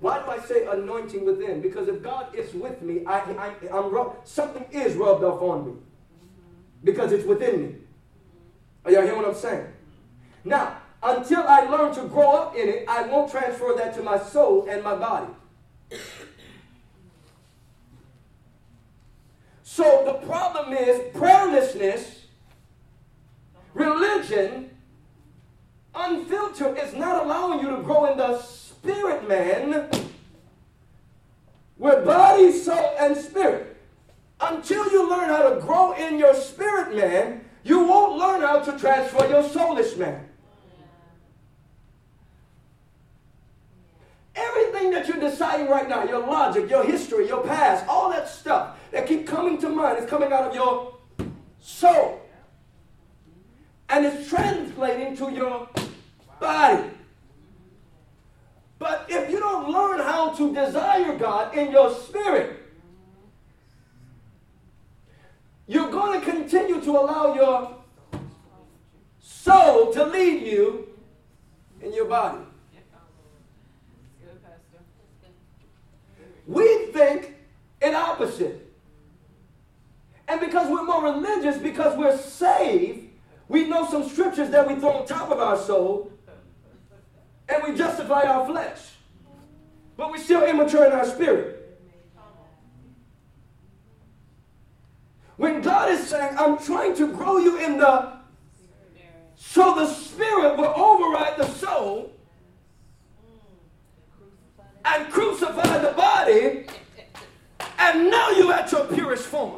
[0.01, 1.61] Why do I say anointing within?
[1.61, 5.67] Because if God is with me, I, I, am rubbed, something is rubbed off on
[5.67, 5.73] me
[6.83, 7.75] because it's within me.
[8.85, 9.67] Are y'all hearing what I'm saying?
[10.45, 14.19] Now, until I learn to grow up in it, I won't transfer that to my
[14.19, 15.33] soul and my body.
[19.63, 22.25] So the problem is prayerlessness
[23.75, 24.71] Religion,
[25.95, 29.91] unfiltered, is not allowing you to grow in the spirit man
[31.77, 33.77] with body, soul, and spirit.
[34.41, 38.79] Until you learn how to grow in your spirit man, you won't learn how to
[38.79, 40.29] transfer your soulish man.
[44.37, 48.77] Everything that you're deciding right now, your logic, your history, your past, all that stuff
[48.91, 50.95] that keep coming to mind is coming out of your
[51.61, 52.21] soul
[53.89, 55.69] and it's translating to your
[56.41, 56.91] body.
[58.79, 62.61] But if you don't learn how to desire God in your spirit,
[65.67, 67.77] you're going to continue to allow your
[69.21, 70.89] soul to lead you
[71.81, 72.43] in your body.
[76.47, 77.35] We think
[77.81, 78.61] an opposite.
[80.27, 83.11] And because we're more religious, because we're saved,
[83.49, 86.11] we know some scriptures that we throw on top of our soul
[87.49, 88.81] and we justify our flesh.
[89.97, 91.61] But we're still immature in our spirit.
[95.37, 98.15] When God is saying, I'm trying to grow you in the
[99.37, 102.14] so the spirit will override the soul
[104.85, 106.67] and crucify the body,
[107.79, 109.57] and now you're at your purest form.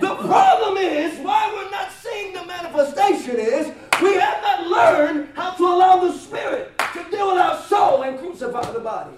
[0.00, 5.52] The problem is why we're not seeing the manifestation is we have not learned how
[5.52, 9.16] to allow the Spirit to deal with our soul and crucify the body.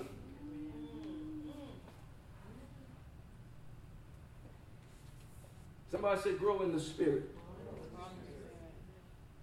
[5.91, 7.29] Somebody said, grow in the Spirit.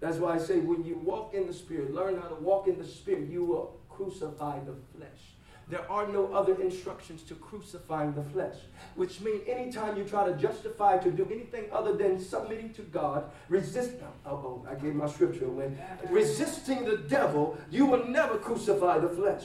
[0.00, 2.78] That's why I say, when you walk in the Spirit, learn how to walk in
[2.78, 5.37] the Spirit, you will crucify the flesh.
[5.70, 8.56] There are no other instructions to crucifying the flesh,
[8.94, 13.30] which means anytime you try to justify to do anything other than submitting to God,
[13.50, 13.92] resist.
[14.00, 15.72] Uh, oh, oh I gave my scripture away.
[16.08, 19.44] Resisting the devil, you will never crucify the flesh.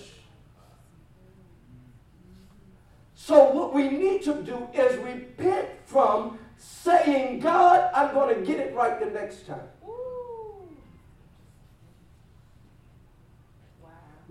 [3.16, 8.60] So, what we need to do is repent from saying, God, I'm going to get
[8.60, 9.68] it right the next time.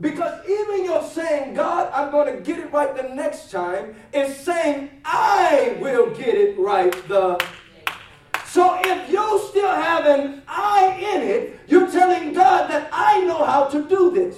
[0.00, 4.36] Because even you're saying, God, I'm going to get it right the next time, is
[4.36, 7.38] saying, I will get it right the
[8.52, 13.42] so if you still have an I in it, you're telling God that I know
[13.46, 14.36] how to do this.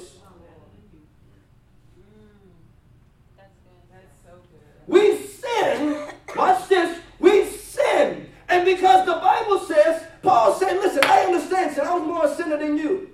[4.86, 6.12] We sin.
[6.36, 7.00] Watch this.
[7.18, 8.30] We sin.
[8.48, 11.84] And because the Bible says, Paul said, listen, I understand sin.
[11.84, 13.10] I was more a sinner than you.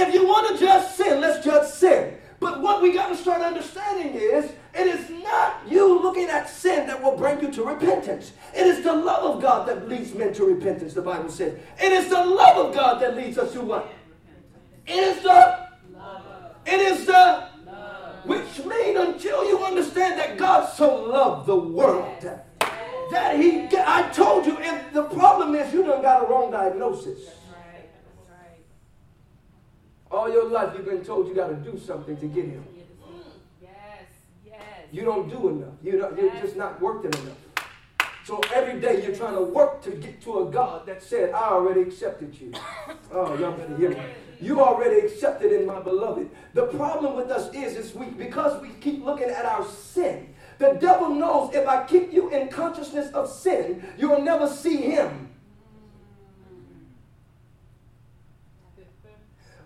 [0.00, 2.16] If you want to judge sin, let's judge sin.
[2.38, 6.86] But what we got to start understanding is it is not you looking at sin
[6.86, 8.32] that will bring you to repentance.
[8.54, 11.58] It is the love of God that leads men to repentance, the Bible says.
[11.78, 13.92] It is the love of God that leads us to what?
[14.86, 15.28] It is the
[15.92, 16.56] love.
[16.64, 18.24] It is the love.
[18.24, 22.24] Which means until you understand that God so loved the world
[23.10, 27.18] that he I told you, if the problem is you don't got a wrong diagnosis.
[30.10, 32.64] All your life you've been told you got to do something to get him.
[33.62, 33.70] Yes,
[34.44, 34.60] yes.
[34.90, 35.74] You don't do enough.
[35.82, 37.36] You don't, you're just not working enough.
[38.24, 41.50] So every day you're trying to work to get to a God that said, I
[41.50, 42.52] already accepted you.
[43.12, 44.00] Oh, y'all better hear me.
[44.40, 46.30] You already accepted in my beloved.
[46.54, 50.74] The problem with us is, is we, because we keep looking at our sin, the
[50.74, 55.29] devil knows if I keep you in consciousness of sin, you will never see him.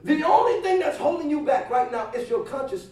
[0.04, 2.88] The only thing that's holding you back right now is your conscious.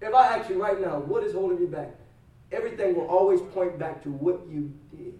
[0.00, 1.90] If I ask you right now, what is holding you back?
[2.50, 5.18] Everything will always point back to what you did.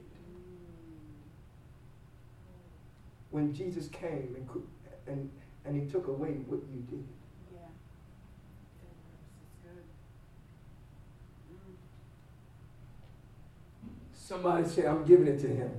[3.30, 4.48] When Jesus came and,
[5.06, 5.30] and,
[5.66, 7.04] and he took away what you did.
[14.26, 15.70] Somebody say, I'm giving it to him.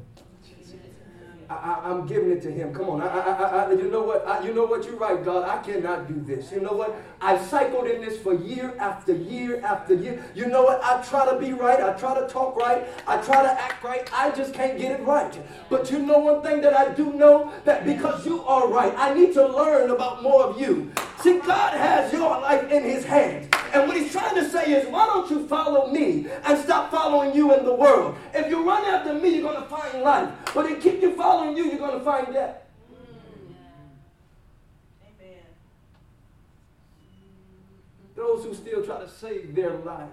[1.49, 2.75] I, am giving it to him.
[2.75, 3.01] Come on.
[3.01, 4.45] I, I, you know what?
[4.45, 4.85] you know what?
[4.85, 5.49] You're right, God.
[5.49, 6.51] I cannot do this.
[6.51, 6.95] You know what?
[7.19, 10.23] I've cycled in this for year after year after year.
[10.35, 10.79] You know what?
[10.83, 11.81] I try to be right.
[11.81, 12.85] I try to talk right.
[13.07, 14.07] I try to act right.
[14.13, 15.35] I just can't get it right.
[15.67, 17.51] But you know one thing that I do know?
[17.63, 20.91] That because you are right, I need to learn about more of you.
[21.21, 23.54] See, God has your life in his hands.
[23.73, 27.35] And what he's trying to say is, why don't you follow me and stop following
[27.35, 28.15] you in the world?
[28.33, 30.29] If you run after me, you're going to find life.
[30.53, 32.57] But if you keep you following you, you're going to find death.
[35.03, 35.43] Amen.
[38.15, 40.09] Those who still try to save their life.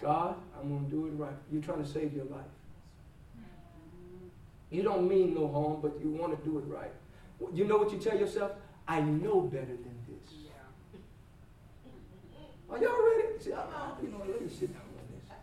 [0.00, 1.36] God, I'm going to do it right.
[1.52, 2.40] You're trying to save your life.
[4.70, 6.92] You don't mean no harm, but you want to do it right.
[7.52, 8.52] You know what you tell yourself?
[8.86, 9.87] I know better than.
[12.70, 13.28] Are y'all ready?
[13.40, 13.64] See, I,
[14.48, 15.34] sit down on this.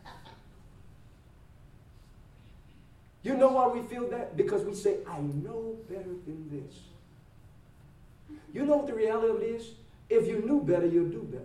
[3.24, 4.38] You know why we feel that?
[4.38, 6.76] Because we say, I know better than this.
[8.54, 9.72] You know what the reality of it is?
[10.10, 11.44] If you knew better, you'd do better.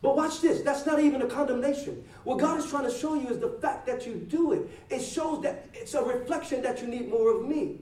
[0.00, 0.60] But watch this.
[0.60, 2.04] That's not even a condemnation.
[2.24, 4.68] What God is trying to show you is the fact that you do it.
[4.90, 7.78] It shows that it's a reflection that you need more of me.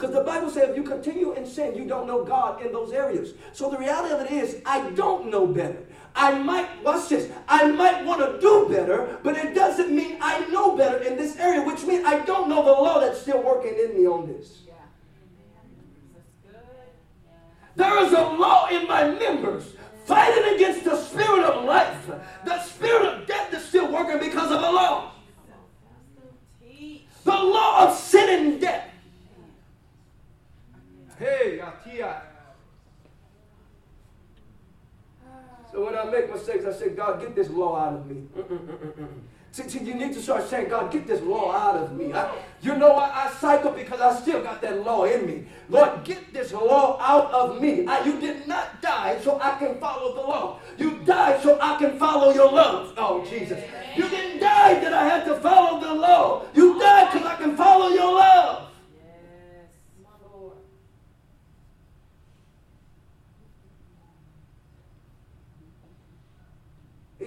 [0.00, 2.90] Because the Bible says if you continue in sin, you don't know God in those
[2.90, 3.34] areas.
[3.52, 5.76] So the reality of it is, I don't know better.
[6.16, 10.46] I might, watch this, I might want to do better, but it doesn't mean I
[10.46, 13.74] know better in this area, which means I don't know the law that's still working
[13.78, 14.62] in me on this.
[17.76, 19.74] There is a law in my members
[20.06, 22.10] fighting against the spirit of life.
[22.46, 25.12] The spirit of death is still working because of the law.
[27.24, 28.89] The law of sin and death.
[31.20, 32.22] Hey, Atia.
[35.70, 38.24] So when I make mistakes, I say, God, get this law out of me.
[39.52, 42.12] See, see, you need to start saying, God, get this law out of me.
[42.12, 43.10] I, you know what?
[43.12, 45.44] I cycle because I still got that law in me.
[45.68, 47.84] Lord, get this law out of me.
[47.84, 50.60] I, you did not die so I can follow the law.
[50.78, 52.94] You died so I can follow your love.
[52.96, 53.60] Oh, Jesus.
[53.96, 56.46] You didn't die that I had to follow the law.
[56.54, 58.69] You died because I can follow your love.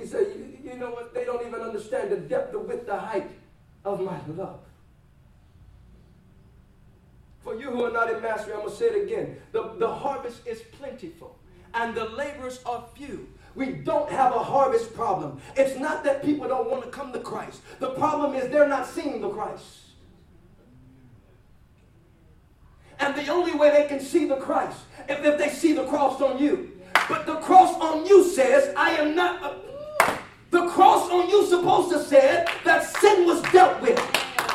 [0.03, 1.13] He said, you, you know what?
[1.13, 3.29] They don't even understand the depth, the width, the height
[3.85, 4.59] of my love.
[7.41, 9.37] For you who are not in mastery, I'm going to say it again.
[9.53, 11.37] The, the harvest is plentiful,
[11.73, 13.29] and the laborers are few.
[13.55, 15.39] We don't have a harvest problem.
[15.55, 17.61] It's not that people don't want to come to Christ.
[17.79, 19.83] The problem is they're not seeing the Christ.
[22.99, 26.21] And the only way they can see the Christ is if they see the cross
[26.21, 26.73] on you.
[27.07, 29.72] But the cross on you says, I am not a
[30.53, 33.97] the cross on you supposed to say that sin was dealt with.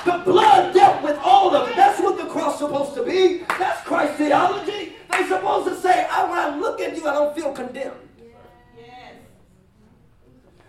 [0.05, 1.77] The blood dealt with all of it.
[1.77, 3.45] That's what the cross supposed to be.
[3.59, 4.95] That's Christ theology.
[5.11, 7.97] They supposed to say, I, when I look at you, I don't feel condemned.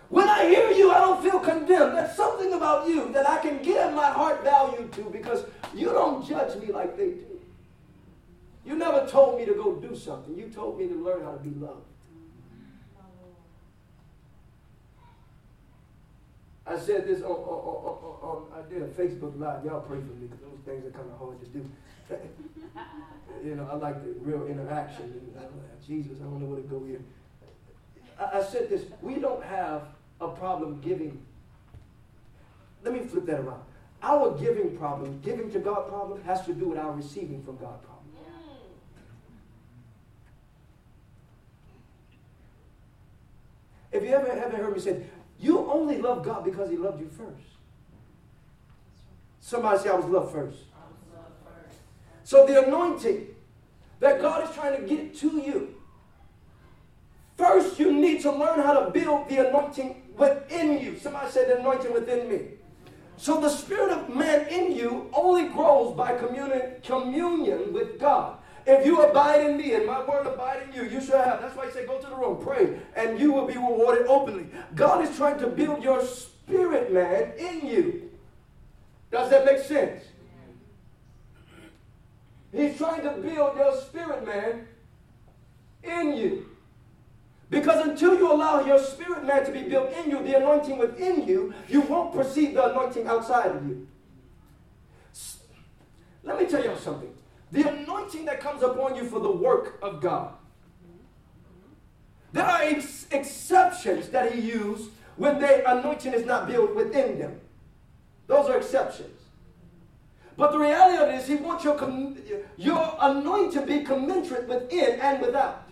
[0.10, 1.96] When I hear you, I don't feel condemned.
[1.96, 6.28] There's something about you that I can give my heart value to because you don't
[6.28, 7.39] judge me like they do.
[8.65, 10.36] You never told me to go do something.
[10.36, 11.88] You told me to learn how to be loved.
[16.69, 19.65] I said this on, on, on, on, I did a Facebook Live.
[19.65, 21.67] Y'all pray for me because those things are kind of hard to do.
[23.43, 25.05] you know, I like the real interaction.
[25.05, 27.01] And like, Jesus, I don't know where to go here.
[28.19, 28.84] I, I said this.
[29.01, 29.88] We don't have
[30.21, 31.19] a problem giving.
[32.84, 33.63] Let me flip that around.
[34.03, 37.82] Our giving problem, giving to God problem, has to do with our receiving from God
[37.82, 37.99] problem.
[43.91, 45.03] If you ever haven't heard me say,
[45.40, 47.48] you only love God because He loved you first.
[49.40, 50.58] Somebody say, I was loved first.
[52.24, 53.28] So the anointing
[54.00, 55.76] that God is trying to get to you,
[57.38, 60.98] first you need to learn how to build the anointing within you.
[61.00, 62.42] Somebody said the anointing within me.
[63.18, 68.39] So the spirit of man in you only grows by communion, communion with God.
[68.72, 71.41] If you abide in me and my word abide in you, you shall have.
[71.41, 74.45] That's why he said, go to the room, pray, and you will be rewarded openly.
[74.76, 78.11] God is trying to build your spirit man in you.
[79.09, 80.03] Does that make sense?
[82.51, 84.67] He's trying to build your spirit man
[85.84, 86.45] in you.
[87.49, 91.28] Because until you allow your spirit man to be built in you, the anointing within
[91.28, 93.88] you, you won't perceive the anointing outside of you.
[96.24, 97.15] Let me tell you something.
[97.52, 100.34] The anointing that comes upon you for the work of God.
[102.32, 107.39] There are ex- exceptions that he used when the anointing is not built within them.
[108.28, 109.18] Those are exceptions.
[110.38, 112.18] But the reality of it is, he wants your, com-
[112.56, 115.66] your anointing to be commensurate within and without.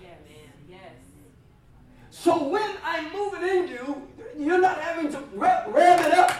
[2.09, 4.07] So when I move it in you,
[4.37, 6.31] you're not having to rev, rev it up.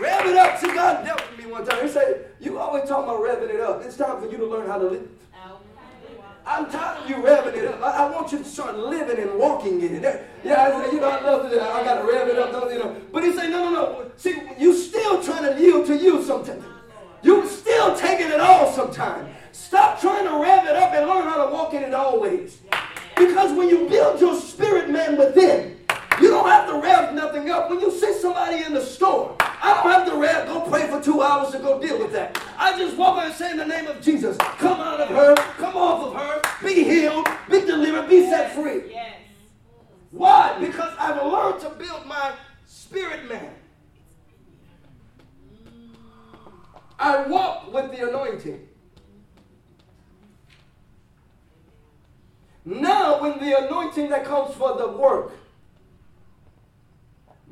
[0.00, 0.58] Rev it up.
[0.58, 1.82] See, God dealt with me one time.
[1.82, 3.82] He said, You always talk about revving it up.
[3.82, 5.08] It's time for you to learn how to live.
[6.44, 7.80] I'm tired of you revving it up.
[7.82, 10.26] I, I, want you to start living and walking in it.
[10.42, 11.60] Yeah, I said, you know, I love it.
[11.60, 12.96] I got to rev it up, you know?
[13.12, 14.10] But he said, no, no, no.
[14.16, 16.64] See, you still trying to yield to you sometimes.
[17.22, 19.32] You still taking it all sometimes.
[19.52, 22.60] Stop trying to rev it up and learn how to walk in it always.
[23.16, 25.78] Because when you build your spirit man within,
[26.20, 27.70] you don't have to rev nothing up.
[27.70, 31.00] When you see somebody in the store, I don't have to rev, go pray for
[31.00, 32.40] two hours to go deal with that.
[32.58, 35.34] I just walk out and say in the name of Jesus, come out of her,
[35.56, 38.90] come off of her, be healed, be delivered, be set free.
[38.90, 39.16] Yes.
[40.10, 40.58] Why?
[40.60, 42.32] Because I've learned to build my
[42.66, 43.54] spirit man.
[46.98, 48.68] I walk with the anointing.
[52.64, 55.32] Now, when the anointing that comes for the work,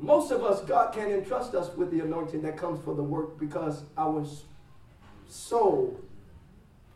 [0.01, 3.39] most of us, God can't entrust us with the anointing that comes for the work
[3.39, 4.25] because our
[5.27, 5.99] soul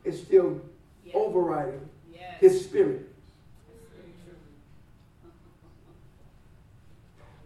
[0.03, 0.59] is still
[1.05, 1.15] yes.
[1.15, 2.39] overriding yes.
[2.39, 3.07] his spirit.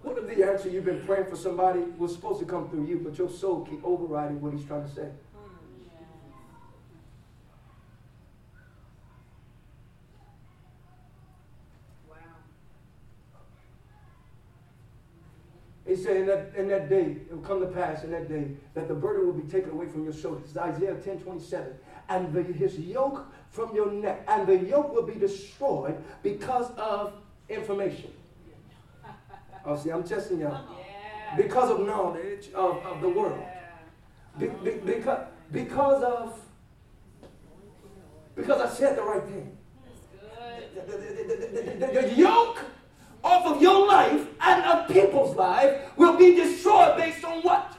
[0.02, 3.02] What if the answer you've been praying for somebody was supposed to come through you,
[3.04, 5.10] but your soul keep overriding what he's trying to say?
[15.90, 18.48] He said, in that, in that day, it will come to pass in that day
[18.74, 20.56] that the burden will be taken away from your shoulders.
[20.58, 21.74] Isaiah 10 27.
[22.10, 24.24] And the, his yoke from your neck.
[24.28, 27.14] And the yoke will be destroyed because of
[27.48, 28.12] information.
[29.66, 30.64] Oh, see, I'm testing y'all.
[31.38, 33.44] Because of knowledge of, of the world.
[34.40, 36.40] Be, be, because, because of
[38.36, 39.58] because I said the right thing.
[40.74, 42.60] The, the, the, the yoke
[43.24, 47.78] off of your life and of people's life will be destroyed based on what?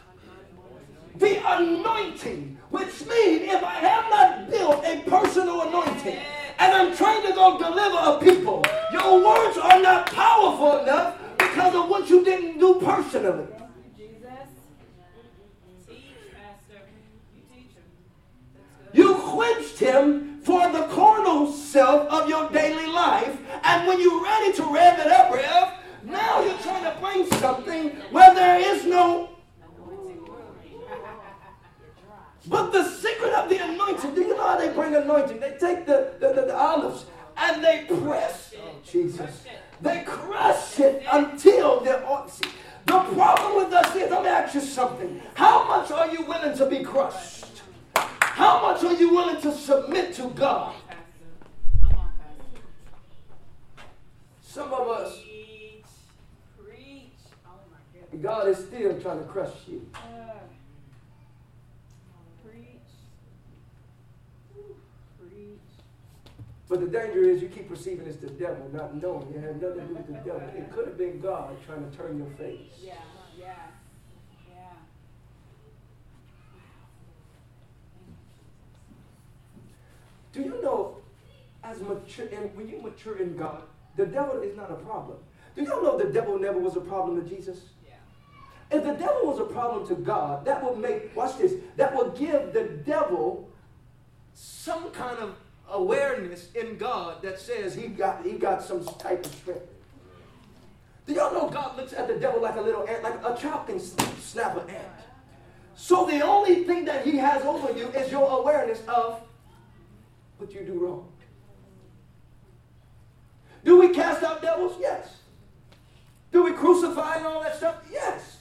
[1.16, 2.58] The anointing.
[2.70, 6.18] Which means if I have not built a personal anointing
[6.58, 11.74] and I'm trying to go deliver a people, your words are not powerful enough because
[11.74, 13.46] of what you didn't do personally.
[18.92, 23.38] You quenched him for the carnal self of your daily life.
[23.62, 27.90] And when you're ready to rev it up, Rev, now you're trying to bring something
[28.10, 29.28] where there is no.
[32.48, 35.38] But the secret of the anointing, do you know how they bring anointing?
[35.38, 37.04] They take the, the, the, the olives
[37.36, 38.52] and they press.
[38.58, 39.44] Oh, Jesus.
[39.80, 42.04] They crush it until they're.
[42.86, 45.22] The problem with us is, let me ask you something.
[45.34, 47.39] How much are you willing to be crushed?
[48.32, 50.74] How much are you willing to submit to God?
[54.42, 55.30] Some of us, oh.
[58.20, 59.86] God is still trying to crush you.
[62.44, 62.66] Preach.
[65.18, 65.58] Preach.
[66.68, 69.80] But the danger is you keep perceiving it's the devil, not knowing it had nothing
[69.80, 70.42] to do with the devil.
[70.56, 72.72] It could have been God trying to turn your face.
[72.82, 72.94] Yeah,
[73.38, 73.54] yeah.
[80.32, 80.96] Do you know,
[81.64, 83.62] as mature, and when you mature in God,
[83.96, 85.18] the devil is not a problem.
[85.56, 87.58] Do y'all know the devil never was a problem to Jesus?
[87.84, 88.76] Yeah.
[88.78, 92.16] If the devil was a problem to God, that would make, watch this, that would
[92.16, 93.50] give the devil
[94.32, 95.34] some kind of
[95.68, 99.66] awareness in God that says he got, he got some type of strength.
[101.06, 103.66] Do y'all know God looks at the devil like a little ant, like a child
[103.66, 104.86] can snap an ant?
[105.74, 109.20] So the only thing that he has over you is your awareness of
[110.40, 111.12] what you do wrong.
[113.64, 114.76] Do we cast out devils?
[114.80, 115.16] Yes.
[116.32, 117.76] Do we crucify and all that stuff?
[117.92, 118.38] Yes.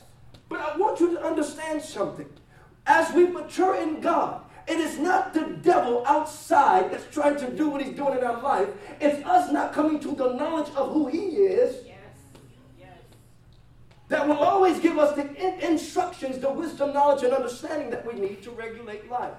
[0.47, 2.29] But I want you to understand something.
[2.85, 7.69] As we mature in God, it is not the devil outside that's trying to do
[7.69, 8.69] what he's doing in our life.
[9.01, 11.85] It's us not coming to the knowledge of who he is.
[11.85, 11.97] Yes.
[12.79, 12.97] Yes.
[14.07, 18.19] That will always give us the in- instructions, the wisdom, knowledge, and understanding that we
[18.19, 19.33] need to regulate life.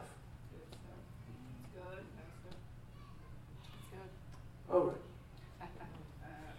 [4.73, 5.69] All right.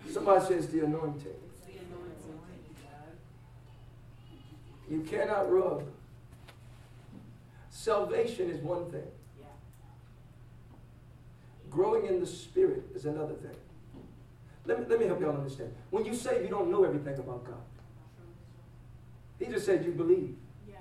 [0.08, 1.28] So Somebody says the anointing.
[4.90, 5.84] You cannot rub.
[7.70, 9.08] Salvation is one thing.
[11.70, 13.56] Growing in the Spirit is another thing.
[14.66, 15.74] Let me, let me help y'all understand.
[15.90, 17.64] When you say you don't know everything about God,
[19.40, 20.36] He just said you believe.
[20.70, 20.76] Yeah.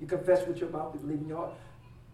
[0.00, 1.54] You confess with your mouth, you believe in your heart.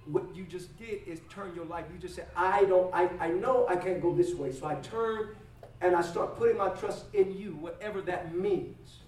[0.06, 1.84] What you just did is turn your life.
[1.92, 4.52] You just said, I don't, I, I know I can't go this way.
[4.52, 5.36] So I turn
[5.80, 9.00] and I start putting my trust in you, whatever that means.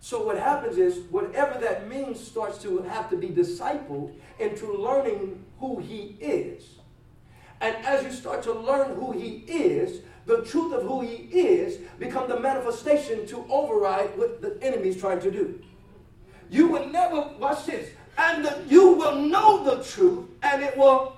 [0.00, 5.44] So what happens is, whatever that means starts to have to be discipled into learning
[5.58, 6.64] who he is.
[7.60, 11.78] And as you start to learn who he is, the truth of who he is
[11.98, 15.60] become the manifestation to override what the enemy is trying to do.
[16.50, 21.16] You will never, watch this, and the, you will know the truth, and it will.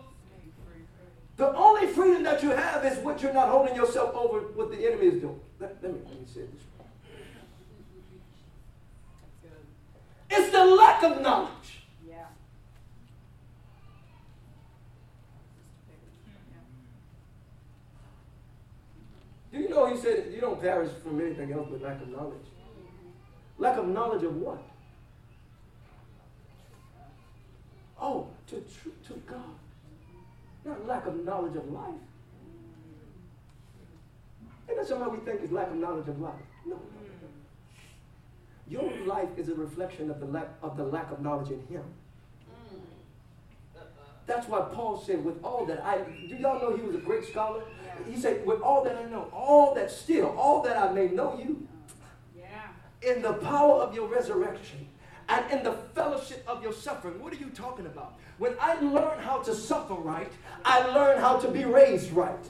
[1.38, 4.86] The only freedom that you have is what you're not holding yourself over what the
[4.86, 5.40] enemy is doing.
[5.58, 6.62] Let, let me, let me say this.
[10.28, 11.50] It's the lack of knowledge.
[12.06, 12.26] Yeah.
[19.50, 22.36] Do you know he said you don't perish from anything else but lack of knowledge?
[23.58, 24.62] Lack of knowledge of what?
[28.00, 28.62] Oh, to,
[29.08, 29.54] to God.
[30.64, 31.94] Not lack of knowledge of life.
[34.68, 36.34] And that's somebody we think is lack of knowledge of life.
[36.66, 36.80] No, no,
[37.22, 37.28] no.
[38.68, 41.82] Your life is a reflection of the lack of the lack of knowledge in Him.
[44.26, 47.24] That's why Paul said, with all that I, do y'all know he was a great
[47.24, 47.64] scholar?
[48.08, 51.36] He said, with all that I know, all that still, all that I may know
[51.36, 51.66] you,
[53.02, 54.86] in the power of your resurrection
[55.30, 57.22] and in the fellowship of your suffering.
[57.22, 58.18] What are you talking about?
[58.38, 60.32] When I learn how to suffer right,
[60.64, 62.44] I learn how to be raised right.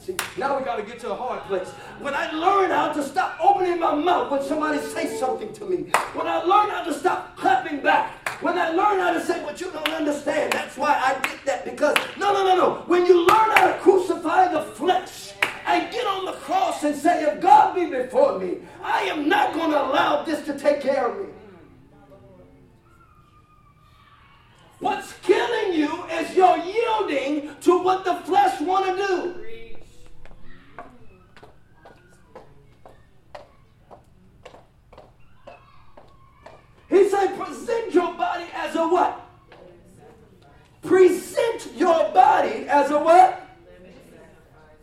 [0.00, 1.68] See, now we got to get to a hard place.
[2.00, 5.90] When I learn how to stop opening my mouth when somebody says something to me,
[6.14, 8.10] when I learn how to stop clapping back,
[8.42, 11.64] when I learn how to say what you don't understand, that's why I did that.
[11.64, 12.74] Because, no, no, no, no.
[12.86, 15.32] When you learn how to crucify the flesh
[15.66, 19.54] and get on the cross and say, if God be before me, I am not
[19.54, 21.33] going to allow this to take care of me.
[24.84, 29.34] What's killing you is you're yielding to what the flesh want to do.
[36.90, 39.26] He said, present your body as a what?
[40.82, 43.40] Present your body as a what?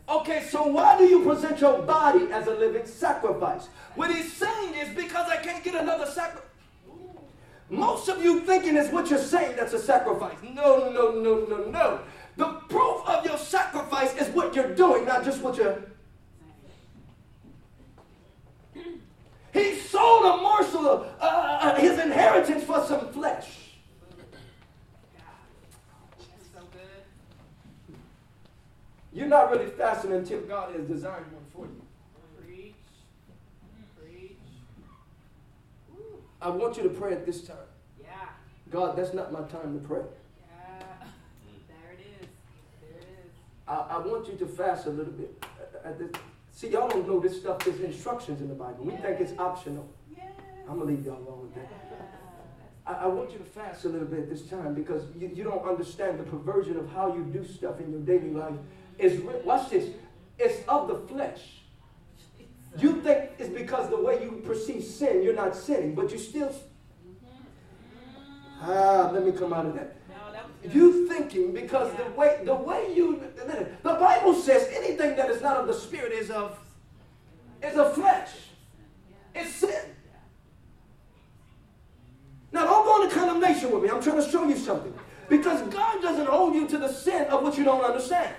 [0.08, 3.68] Okay, so why do you present your body as a living sacrifice?
[3.94, 6.51] What he's saying is because I can't get another sacrifice.
[7.72, 10.36] Most of you thinking is what you're saying that's a sacrifice.
[10.42, 12.00] No, no, no, no, no.
[12.36, 15.82] The proof of your sacrifice is what you're doing, not just what you're
[19.54, 23.48] He sold a morsel of uh, uh, his inheritance for some flesh.
[29.14, 31.82] You're not really fasting until God has designed one for you.
[32.38, 32.74] Preach.
[33.98, 34.36] Preach.
[36.42, 37.56] I want you to pray at this time.
[38.00, 38.08] Yeah.
[38.70, 40.00] God, that's not my time to pray.
[40.00, 40.84] Yeah.
[40.84, 41.60] Mm.
[41.68, 42.28] There it is.
[42.80, 43.32] There it is.
[43.68, 45.44] I, I want you to fast a little bit.
[45.84, 46.10] At this,
[46.52, 47.64] See, y'all don't know this stuff.
[47.64, 48.84] There's instructions in the Bible.
[48.84, 49.88] We think it's optional.
[50.68, 51.68] I'm going to leave y'all alone with that.
[52.86, 55.44] I, I, want you to fast a little bit at this time because you, you
[55.44, 58.54] don't understand the perversion of how you do stuff in your daily life.
[58.98, 59.90] It's, watch this.
[60.38, 61.61] It's of the flesh.
[62.78, 66.54] You think it's because the way you perceive sin, you're not sinning, but you still.
[68.62, 69.96] Ah, let me come out of that.
[70.70, 75.56] You thinking because the way the way you the Bible says anything that is not
[75.56, 76.58] of the spirit is of
[77.62, 78.30] is of flesh.
[79.34, 79.82] It's sin.
[82.52, 83.90] Now don't go into condemnation with me.
[83.90, 84.94] I'm trying to show you something.
[85.28, 88.34] Because God doesn't hold you to the sin of what you don't understand.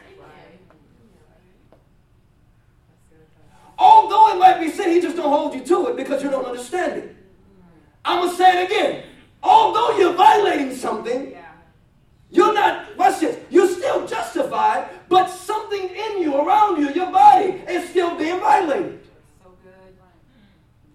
[3.77, 6.45] Although it might be sin, he just don't hold you to it because you don't
[6.45, 7.15] understand it.
[8.05, 9.03] I'm going to say it again.
[9.41, 11.35] Although you're violating something,
[12.29, 17.61] you're not, watch this, you're still justified, but something in you, around you, your body,
[17.67, 19.01] is still being violated.
[19.43, 19.97] So good.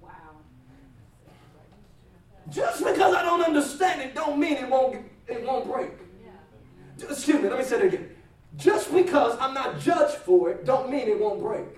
[0.02, 0.10] Wow.
[2.50, 5.90] Just because I don't understand it don't mean it won't, it won't break.
[6.24, 7.10] Yeah.
[7.10, 8.10] Excuse me, let me say it again.
[8.56, 11.77] Just because I'm not judged for it don't mean it won't break.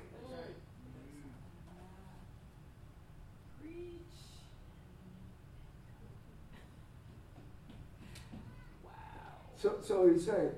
[9.61, 10.53] So, so he's saying,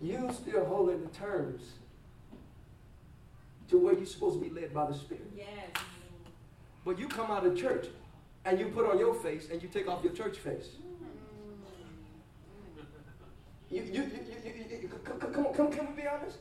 [0.00, 1.62] you still holding the terms
[3.68, 5.30] to where you're supposed to be led by the Spirit.
[5.34, 5.48] Yes.
[6.84, 7.86] But you come out of church
[8.44, 10.66] and you put on your face and you take off your church face.
[10.66, 11.06] Mm.
[13.70, 14.02] You, you, you,
[14.44, 16.38] you, you, come, come on, come, can we be honest?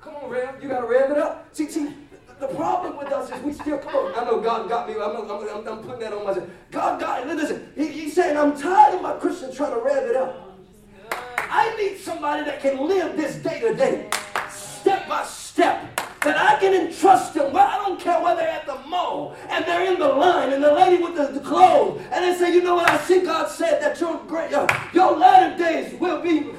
[0.00, 0.60] Come on, Rev.
[0.62, 1.48] You got to rev it up.
[1.52, 1.94] See, see,
[2.40, 4.14] the problem with us is we still, come on.
[4.14, 4.94] I know God got me.
[4.94, 6.48] I'm, I'm, I'm, putting that on myself.
[6.70, 7.26] God got.
[7.26, 10.48] Listen, he, he's saying, I'm tired of my Christians trying to rev it up.
[11.36, 14.08] I need somebody that can live this day to day,
[14.48, 17.52] step by step that I can entrust them.
[17.52, 20.62] Well, I don't care whether they're at the mall and they're in the line and
[20.62, 23.48] the lady with the, the clothes and they say, you know what, I see God
[23.50, 26.50] said that your, great, uh, your latter days will be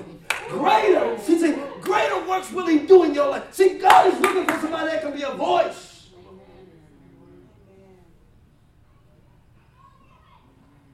[0.52, 1.18] greater.
[1.20, 3.54] See, see, greater works will he do in your life.
[3.54, 6.10] See, God is looking for somebody that can be a voice.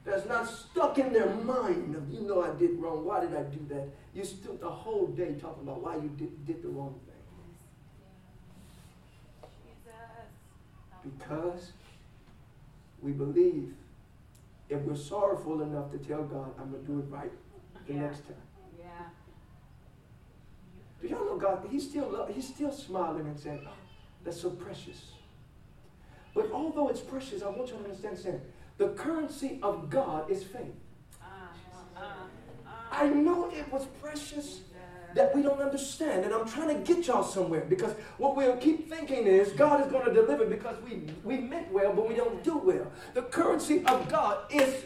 [0.04, 3.04] That's not stuck in their mind of, you know, I did wrong.
[3.04, 3.88] Why did I do that?
[4.14, 7.14] You spent the whole day talking about why you did, did the wrong thing.
[11.04, 11.72] Because
[13.02, 13.74] we believe
[14.70, 17.30] if we're sorrowful enough to tell God, I'm going to do it right
[17.86, 18.00] the yeah.
[18.00, 18.47] next time.
[21.00, 21.66] Do y'all know God?
[21.70, 23.72] He's still, he's still smiling and saying, oh,
[24.24, 25.12] that's so precious.
[26.34, 28.40] But although it's precious, I want you to understand saying,
[28.76, 30.74] the currency of God is faith.
[32.90, 34.60] I know it was precious
[35.14, 36.24] that we don't understand.
[36.24, 39.90] And I'm trying to get y'all somewhere because what we'll keep thinking is God is
[39.90, 42.90] going to deliver because we, we meant well, but we don't do well.
[43.14, 44.84] The currency of God is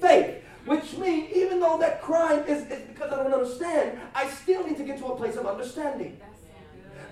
[0.00, 0.44] faith.
[0.66, 4.76] Which means, even though that crime is, is because I don't understand, I still need
[4.76, 6.20] to get to a place of understanding.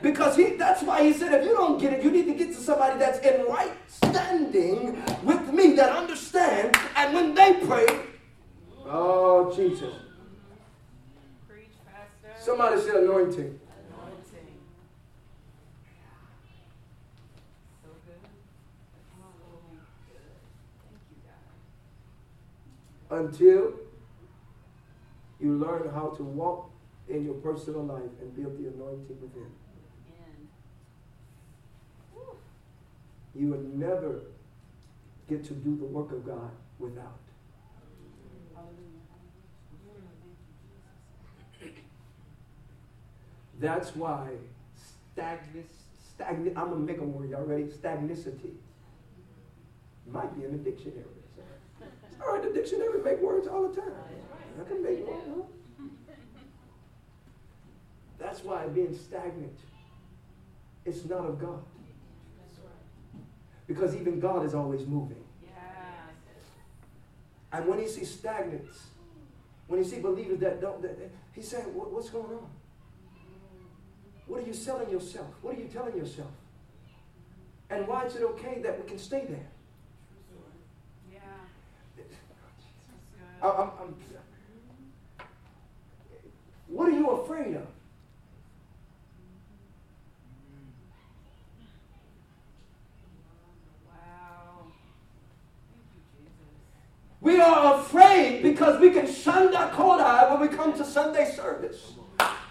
[0.01, 2.55] Because he, that's why he said, if you don't get it, you need to get
[2.55, 6.77] to somebody that's in right standing with me that understand.
[6.95, 7.87] And when they pray,
[8.87, 9.95] oh, Jesus.
[12.39, 13.05] Somebody say anointing.
[13.05, 13.59] Anointing.
[17.83, 18.21] So good.
[23.11, 23.73] Until
[25.41, 26.71] you learn how to walk
[27.09, 29.51] in your personal life and build the anointing within.
[33.35, 34.23] You would never
[35.29, 37.19] get to do the work of God without.
[43.61, 44.29] That's why
[45.13, 45.67] stagnant,
[46.15, 47.65] stagnant, I'm going to make a word, y'all ready?
[47.65, 48.53] Stagnicity.
[50.11, 51.18] Might be in the dictionary.
[52.21, 53.93] All right, the dictionary make words all the time.
[54.61, 55.45] I can make one.
[58.19, 59.59] That's why being stagnant,
[60.85, 61.63] it's not of God.
[63.67, 65.25] Because even God is always moving.
[67.53, 68.89] And when you see stagnants,
[69.69, 70.99] when you see believers that don't, that,
[71.33, 72.51] he's saying, what's going on?
[74.27, 75.29] What are you selling yourself?
[75.41, 76.31] What are you telling yourself?
[77.71, 79.47] And why is it okay that we can stay there?
[81.13, 81.19] Yeah.
[83.43, 83.95] I'm, I'm,
[86.69, 87.67] what are you afraid of?
[97.21, 101.93] We are afraid because we can shanda kodai when we come to Sunday service.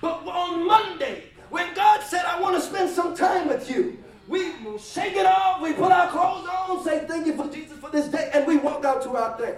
[0.01, 4.51] But on Monday, when God said, I want to spend some time with you, we
[4.77, 8.07] shake it off, we put our clothes on, say thank you for Jesus for this
[8.07, 9.57] day, and we walk out to our day.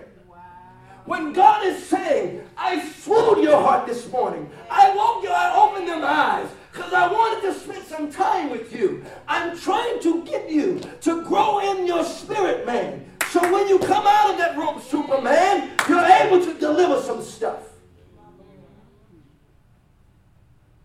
[1.10, 5.88] When God is saying, I swooned your heart this morning, I woke you, I opened
[5.88, 9.04] them eyes, because I wanted to spend some time with you.
[9.28, 13.10] I'm trying to get you to grow in your spirit, man.
[13.32, 17.64] So when you come out of that room, Superman, you're able to deliver some stuff.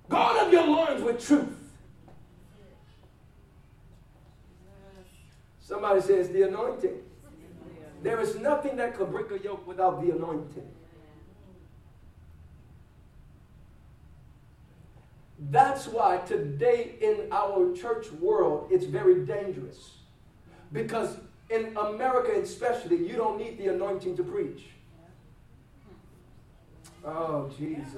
[0.09, 1.55] Guard up your loins with truth.
[5.61, 7.03] Somebody says the anointing.
[8.05, 10.69] There is nothing that could break a yoke without the anointing.
[15.75, 19.95] That's why today in our church world, it's very dangerous.
[20.73, 21.17] Because
[21.51, 24.67] in America, especially, you don't need the anointing to preach.
[27.05, 27.93] Oh, Jesus.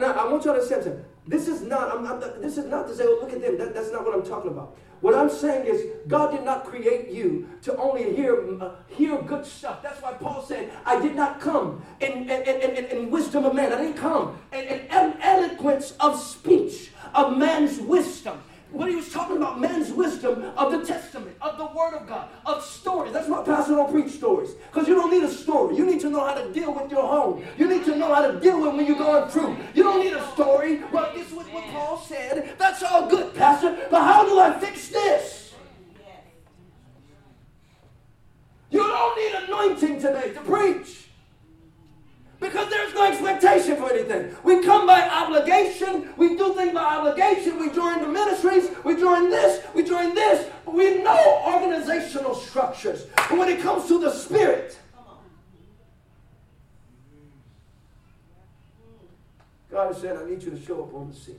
[0.00, 1.04] Now, I want y'all to sense it.
[1.26, 3.58] This is not, I'm, I'm, this is not to say, oh, look at them.
[3.58, 4.78] That, that's not what I'm talking about.
[5.02, 9.44] What I'm saying is, God did not create you to only hear, uh, hear good
[9.44, 9.82] stuff.
[9.82, 13.72] That's why Paul said, I did not come in, in, in, in wisdom of man.
[13.72, 18.40] I didn't come in, in eloquence of speech, of man's wisdom
[18.72, 22.28] when he was talking about man's wisdom of the Testament, of the Word of God,
[22.46, 23.12] of stories.
[23.12, 24.50] That's why Pastor don't preach stories.
[24.70, 25.76] Because you don't need a story.
[25.76, 27.44] You need to know how to deal with your home.
[27.58, 29.56] You need to know how to deal with when you're going through.
[29.74, 30.82] You don't need a story.
[30.92, 32.54] Well, with what Paul said.
[32.58, 33.86] That's all good, Pastor.
[33.90, 35.54] But how do I fix this?
[38.70, 41.01] You don't need anointing today to preach.
[42.42, 44.34] Because there's no expectation for anything.
[44.42, 46.12] We come by obligation.
[46.16, 47.60] We do things by obligation.
[47.60, 48.68] We join the ministries.
[48.84, 49.64] We join this.
[49.74, 50.50] We join this.
[50.64, 53.04] But we know organizational structures.
[53.14, 54.76] But when it comes to the spirit,
[59.70, 61.38] God said, I need you to show up on the scene.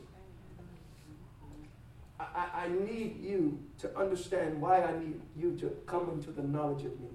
[2.18, 6.44] I, I, I need you to understand why I need you to come into the
[6.44, 7.10] knowledge of me.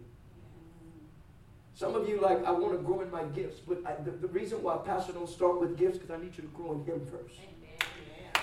[1.78, 4.26] Some of you like, I want to grow in my gifts, but I, the, the,
[4.26, 7.06] reason why Pastor don't start with gifts because I need you to grow in Him
[7.06, 7.38] first.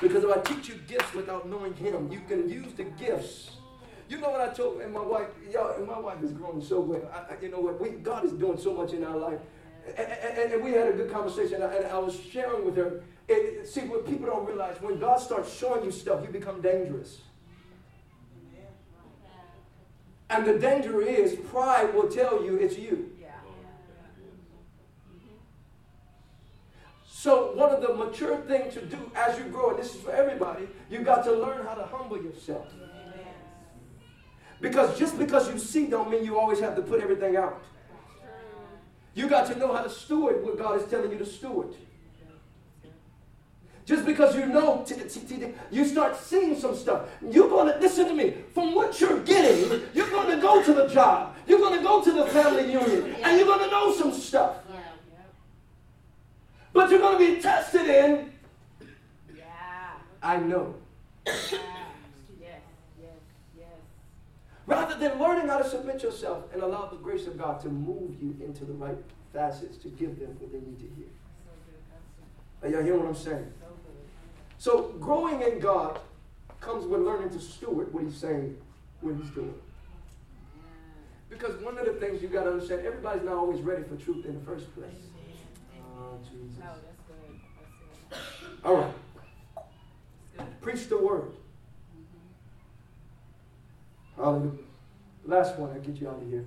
[0.01, 3.57] Because if I teach you gifts without knowing Him, you can use the gifts.
[4.07, 6.79] You know what I told and my wife, y'all, and my wife is growing so
[6.79, 7.01] well.
[7.13, 7.81] I, I, you know what?
[7.81, 9.39] We, God is doing so much in our life,
[9.86, 11.55] and, and, and we had a good conversation.
[11.55, 13.03] And I, and I was sharing with her.
[13.27, 17.19] It, see, what people don't realize when God starts showing you stuff, you become dangerous.
[20.29, 23.11] And the danger is pride will tell you it's you.
[27.26, 30.11] So one of the mature things to do as you grow, and this is for
[30.11, 32.67] everybody, you got to learn how to humble yourself.
[34.61, 37.63] Because just because you see don't mean you always have to put everything out.
[39.15, 41.73] You got to know how to steward what God is telling you to steward.
[43.86, 47.09] Just because you know, t- t- t- you start seeing some stuff.
[47.28, 50.73] You're going to, listen to me, from what you're getting, you're going to go to
[50.73, 51.36] the job.
[51.47, 53.15] You're going to go to the family union.
[53.23, 54.57] And you're going to know some stuff.
[56.76, 58.34] But you're going to be tested in.
[59.34, 59.45] Yeah.
[60.21, 60.76] I know.
[61.26, 61.34] Yeah.
[62.38, 62.61] Yes,
[63.01, 63.11] yes,
[63.57, 63.67] yes.
[64.67, 68.21] Rather than learning how to submit yourself and allow the grace of God to move
[68.21, 68.97] you into the right
[69.32, 71.07] facets to give them what they need to hear.
[72.61, 73.53] Are y'all hearing what I'm saying?
[74.57, 75.97] So growing in God
[76.59, 78.57] comes with learning to steward what he's saying,
[78.99, 79.55] what he's doing.
[81.30, 84.26] Because one of the things you got to understand, everybody's not always ready for truth
[84.26, 84.91] in the first place.
[86.32, 86.57] Jesus.
[86.59, 87.39] No, that's good.
[88.09, 88.65] That's good.
[88.65, 88.93] All right.
[90.61, 91.32] Preach the word.
[94.17, 94.21] Mm-hmm.
[94.21, 94.65] Hallelujah.
[95.26, 96.45] Last one, I'll get you out of here.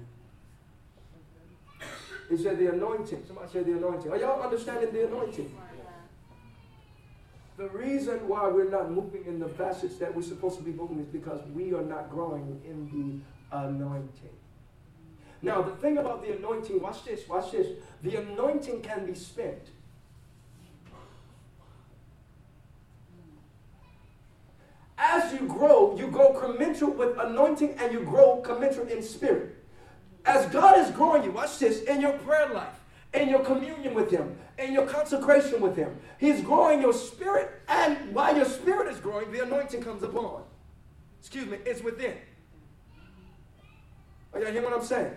[2.29, 3.25] He said the anointing.
[3.27, 4.11] Somebody said the anointing.
[4.11, 5.55] Are y'all understanding the anointing?
[7.57, 11.01] The reason why we're not moving in the facets that we're supposed to be moving
[11.01, 12.89] is because we are not growing in
[13.51, 14.38] the anointing.
[15.41, 17.69] Now, the thing about the anointing, watch this, watch this.
[18.03, 19.71] The anointing can be spent.
[24.99, 29.55] As you grow, you grow commensurate with anointing and you grow commensurate in spirit.
[30.25, 32.75] As God is growing you, watch this, in your prayer life,
[33.15, 38.13] in your communion with Him, in your consecration with Him, He's growing your spirit, and
[38.13, 40.43] while your spirit is growing, the anointing comes upon.
[41.21, 42.15] Excuse me, it's within.
[44.35, 45.13] Are y'all hear what I'm saying?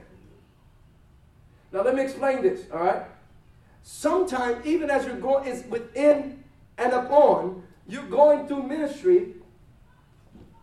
[1.71, 3.03] Now let me explain this, all right?
[3.83, 6.43] Sometimes, even as you're going, it's within
[6.77, 9.35] and upon, you're going through ministry.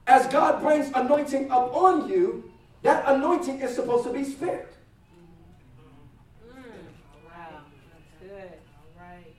[0.06, 2.50] As God brings anointing upon you,
[2.82, 4.62] that anointing is supposed to be spent.
[6.46, 8.52] Wow, that's good.
[8.72, 9.34] All right,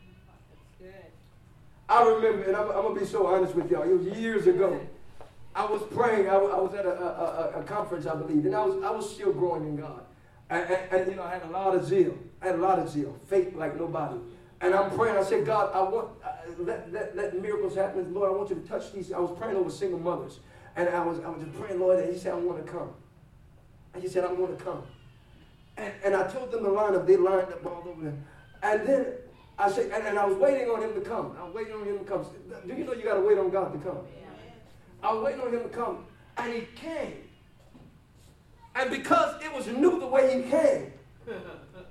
[0.50, 1.12] that's good.
[1.88, 3.84] I remember, and I'm, I'm, gonna be so honest with y'all.
[3.84, 4.80] It was years ago.
[5.56, 6.30] I was praying.
[6.30, 9.12] I, I was at a, a, a, conference, I believe, and I was I was
[9.12, 10.04] still growing in God.
[10.50, 12.18] And, and, and, you know, I had a lot of zeal.
[12.42, 14.18] I had a lot of zeal, faith like nobody.
[14.62, 15.18] And I'm praying.
[15.18, 18.14] I said, God, I want uh, let, let, let miracles happen.
[18.14, 19.12] Lord, I want you to touch these.
[19.12, 20.40] I was praying over single mothers,
[20.76, 22.00] and I was I was just praying, Lord.
[22.00, 22.90] And He said, I want to come.
[23.94, 24.84] And He said, I want to come.
[25.78, 27.08] And, and I told them to line up.
[27.08, 28.18] They lined up all over there.
[28.62, 29.06] And then
[29.58, 31.36] I said, and, and I was waiting on him to come.
[31.40, 32.26] I was waiting on him to come.
[32.68, 34.00] Do you know you got to wait on God to come?
[35.02, 36.06] I was waiting on him to come,
[36.38, 37.29] and he came.
[38.80, 40.94] And because it was new the way he came,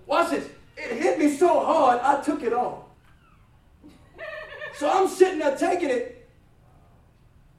[0.06, 2.84] watch this, it hit me so hard, I took it off.
[4.74, 6.26] So I'm sitting there taking it,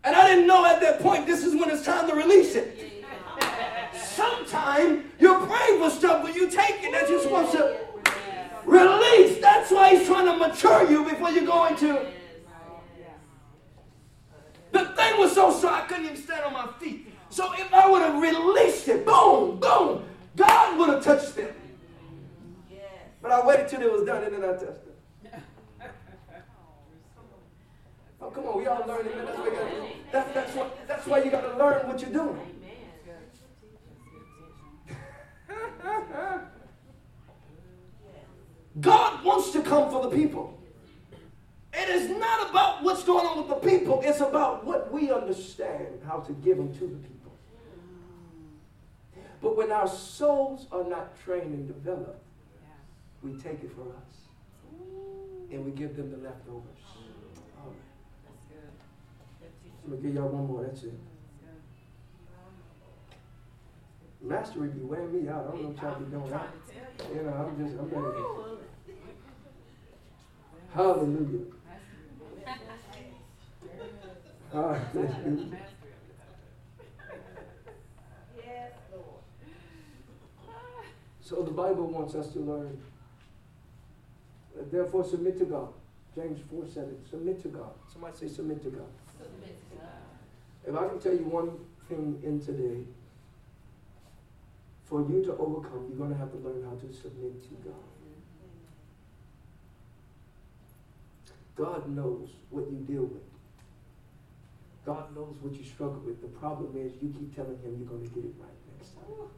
[0.04, 3.06] and I didn't know at that point this is when it's time to release it.
[3.94, 7.78] Sometimes you're praying for stuff, you take it that you're supposed to
[8.66, 9.40] release.
[9.40, 12.08] That's why he's trying to mature you before you go into.
[14.72, 17.09] The thing was so strong, I couldn't even stand on my feet.
[17.40, 20.04] So if I would have released it, boom, boom,
[20.36, 21.54] God would have touched them.
[23.22, 25.42] But I waited till it was done and then I touched them.
[28.22, 29.14] Oh, come on, we all learning.
[29.16, 32.42] That's why, gotta, that, that's, why, that's why you got to learn what you're doing.
[38.82, 40.62] God wants to come for the people.
[41.74, 46.02] It is not about what's going on with the people, it's about what we understand
[46.06, 47.19] how to give them to the people.
[49.42, 52.24] But when our souls are not trained and developed,
[53.22, 54.18] we take it for us.
[55.52, 56.64] And we give them the leftovers.
[57.58, 57.74] Oh,
[59.84, 60.64] I'm going to give y'all one more.
[60.64, 60.94] That's it.
[64.22, 65.48] Master would be wearing me out.
[65.48, 66.34] I don't know what y'all be doing.
[66.34, 66.46] I,
[67.16, 68.24] you know, I'm just, I'm ready.
[70.76, 71.46] Hallelujah.
[74.52, 75.58] Hallelujah.
[81.30, 82.76] So the Bible wants us to learn.
[84.58, 85.70] Uh, therefore, submit to God.
[86.16, 86.98] James 4 7.
[87.08, 87.70] Submit to God.
[87.94, 88.90] Somebody say, submit to God.
[89.16, 90.66] Submit to God.
[90.68, 91.52] If I can tell you one
[91.88, 92.84] thing in today,
[94.86, 97.86] for you to overcome, you're going to have to learn how to submit to God.
[101.56, 103.22] God knows what you deal with.
[104.84, 106.22] God knows what you struggle with.
[106.22, 108.50] The problem is you keep telling him you're going to get it right
[108.80, 109.30] next time.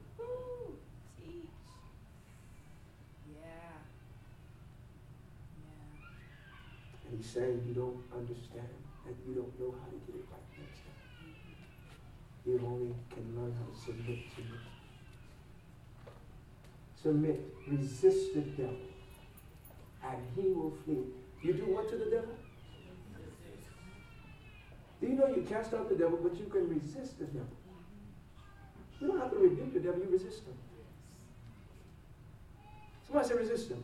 [7.11, 8.68] And he's saying you don't understand,
[9.06, 11.36] and you don't know how to get it right next time.
[12.46, 14.58] You only can learn how to submit to me.
[17.02, 18.76] Submit, resist the devil,
[20.04, 21.04] and he will flee.
[21.44, 22.36] You do what to the devil?
[25.00, 27.48] Do you know you cast out the devil, but you can resist the devil?
[29.00, 30.54] You don't have to rebuke the devil, you resist him.
[33.08, 33.84] Somebody say resist him.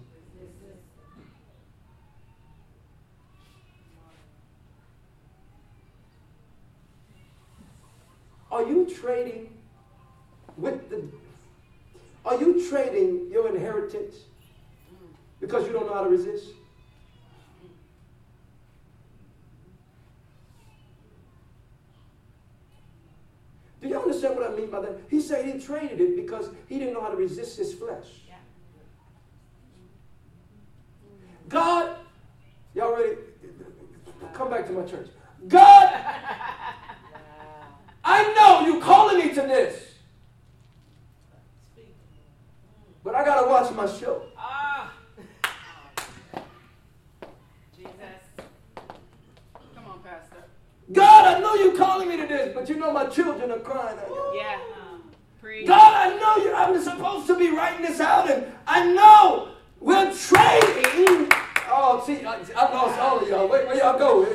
[8.58, 9.54] Are you trading
[10.58, 11.04] with the
[12.26, 14.16] are you trading your inheritance
[15.40, 16.48] because you don't know how to resist?
[23.80, 25.02] Do you understand what I mean by that?
[25.08, 28.08] He said he traded it because he didn't know how to resist his flesh.
[31.48, 31.96] God,
[32.74, 33.18] y'all ready?
[34.34, 35.10] Come back to my church.
[35.48, 35.94] God,
[38.48, 39.84] know you calling me to this.
[43.04, 44.24] But I gotta watch my show.
[44.38, 44.94] Ah.
[47.76, 47.92] Jesus.
[48.76, 50.44] Come on, Pastor.
[50.92, 53.98] God, I know you're calling me to this, but you know my children are crying.
[54.36, 54.58] Yeah.
[55.66, 56.54] God, I know you.
[56.54, 61.32] I'm supposed to be writing this out, and I know we're trading.
[61.70, 63.48] Oh, see, I, I lost all of y'all.
[63.48, 64.26] Where, where y'all go?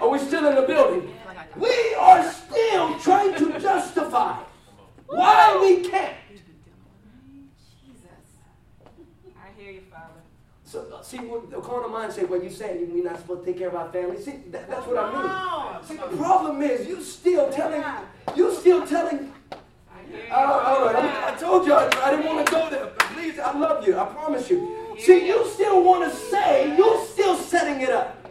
[0.00, 1.12] Are we still in the building?
[1.58, 4.38] We are still trying to justify
[5.06, 6.44] why we can't Jesus.
[9.36, 10.20] I hear you, Father.
[10.64, 13.58] So, uh, see, the carnal mind say, well, you saying we're not supposed to take
[13.58, 14.20] care of our family.
[14.20, 15.84] See, that, that's what I mean.
[15.84, 17.84] See, the problem is you still telling,
[18.34, 19.32] you still telling.
[20.30, 22.86] Uh, all right, I, I told you I, I didn't want to go there.
[22.86, 23.98] But please, I love you.
[23.98, 24.94] I promise you.
[24.98, 28.25] See, you still want to say, you're still setting it up.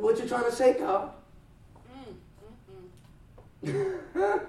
[0.00, 1.10] What you trying to say, God?
[3.64, 4.40] Mm.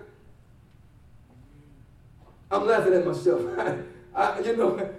[2.51, 3.41] I'm laughing at myself.
[4.15, 4.89] I, you know,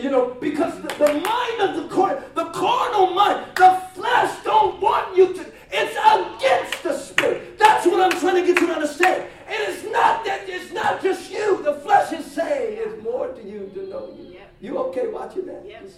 [0.00, 4.80] you know, because the, the mind of the car, the carnal mind, the flesh don't
[4.80, 5.52] want you to.
[5.72, 7.58] It's against the spirit.
[7.58, 9.28] That's what I'm trying to get you to understand.
[9.48, 10.48] It is not that.
[10.48, 11.62] It's not just you.
[11.62, 14.34] The flesh is saying it's more to you to know you.
[14.34, 14.52] Yep.
[14.60, 15.64] You okay watching that?
[15.66, 15.90] Yep.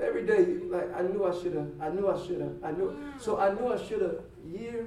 [0.00, 1.68] Every day, like I knew I should have.
[1.80, 2.52] I knew I should have.
[2.64, 2.90] I knew.
[2.90, 3.20] Mm.
[3.20, 4.20] So I knew I should have.
[4.46, 4.86] Year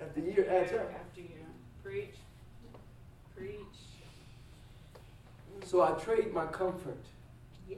[0.00, 0.92] after year adds up.
[0.94, 1.46] After year,
[1.82, 2.16] preach.
[3.36, 3.58] Preach
[5.64, 6.98] So I trade my comfort.
[7.68, 7.76] Yeah,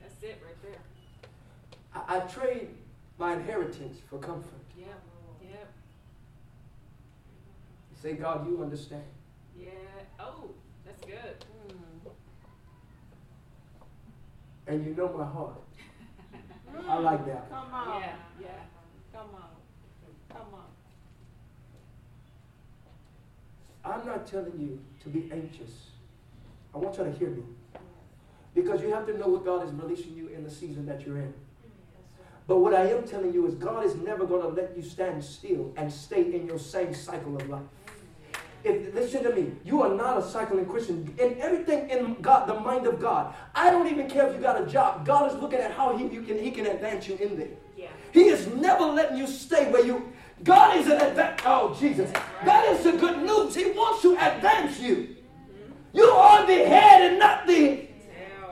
[0.00, 0.80] that's it right there.
[1.94, 2.68] I, I trade
[3.18, 4.60] my inheritance for comfort.
[4.78, 4.86] Yeah,
[5.42, 5.56] yeah.
[8.00, 9.02] Say, God, you understand.
[9.58, 9.70] Yeah.
[10.18, 10.50] Oh,
[10.86, 11.44] that's good.
[11.68, 12.10] Mm.
[14.66, 15.60] And you know my heart.
[16.88, 17.50] I like that.
[17.50, 18.00] Come on.
[18.00, 18.48] Yeah, yeah.
[19.12, 19.48] Come on.
[20.28, 20.70] Come on.
[23.84, 25.88] I'm not telling you to be anxious.
[26.74, 27.42] I want you to hear me.
[28.54, 31.18] Because you have to know what God is releasing you in the season that you're
[31.18, 31.32] in.
[32.46, 35.24] But what I am telling you is God is never going to let you stand
[35.24, 37.62] still and stay in your same cycle of life.
[38.62, 41.14] If, listen to me, you are not a cycling Christian.
[41.18, 44.60] In everything in God, the mind of God, I don't even care if you got
[44.60, 45.06] a job.
[45.06, 47.48] God is looking at how he, you can, he can advance you in there.
[47.76, 47.88] Yeah.
[48.12, 50.12] He is never letting you stay where you.
[50.42, 51.40] God is an advance.
[51.44, 52.10] Oh Jesus,
[52.44, 53.54] that is the good news.
[53.54, 55.16] He wants to advance you.
[55.92, 57.88] You are the head and not the.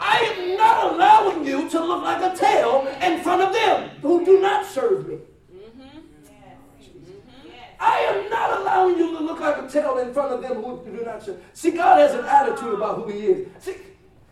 [0.00, 4.24] I am not allowing you to look like a tail in front of them who
[4.24, 5.18] do not serve me.
[7.80, 10.84] I am not allowing you to look like a tail in front of them who
[10.84, 11.40] do not serve.
[11.52, 13.48] See, God has an attitude about who He is.
[13.60, 13.76] See,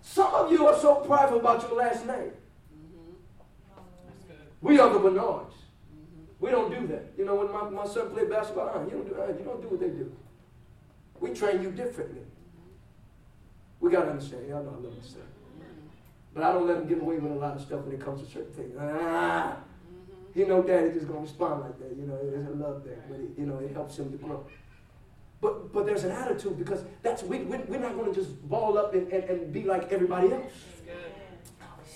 [0.03, 2.33] some of you are so prideful about your last name.
[4.61, 5.55] We are the Bernards.
[6.41, 7.13] We don't do that.
[7.17, 9.63] You know, when my, my son played basketball, uh, you don't do uh, you don't
[9.63, 10.13] do what they do.
[11.21, 12.23] We train you differently.
[13.81, 14.49] We gotta understand.
[14.49, 15.25] Y'all know I love understand.
[16.35, 18.23] But I don't let him get away with a lot of stuff when it comes
[18.23, 18.77] to certain things.
[18.79, 19.57] Ah,
[20.37, 21.97] you know, daddy just gonna respond like that.
[21.97, 24.45] You know, it's a love thing, but it, you know, it helps him to grow.
[25.41, 28.93] But but there's an attitude because that's we, we we're not gonna just ball up
[28.95, 30.53] and, and, and be like everybody else.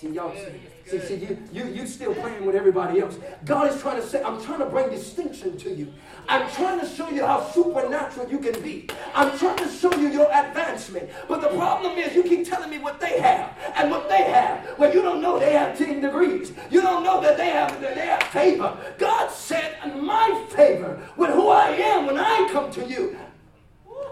[0.01, 3.19] See, y'all see, see, see you, you, you still playing with everybody else.
[3.45, 5.93] God is trying to say, I'm trying to bring distinction to you.
[6.27, 8.89] I'm trying to show you how supernatural you can be.
[9.13, 11.07] I'm trying to show you your advancement.
[11.27, 14.75] But the problem is you keep telling me what they have and what they have.
[14.79, 16.51] Well, you don't know they have 10 degrees.
[16.71, 18.75] You don't know that they have, that they have favor.
[18.97, 23.15] God said, my favor with who I am when I come to you,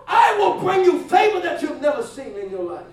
[0.08, 2.86] I will bring you favor that you've never seen in your life.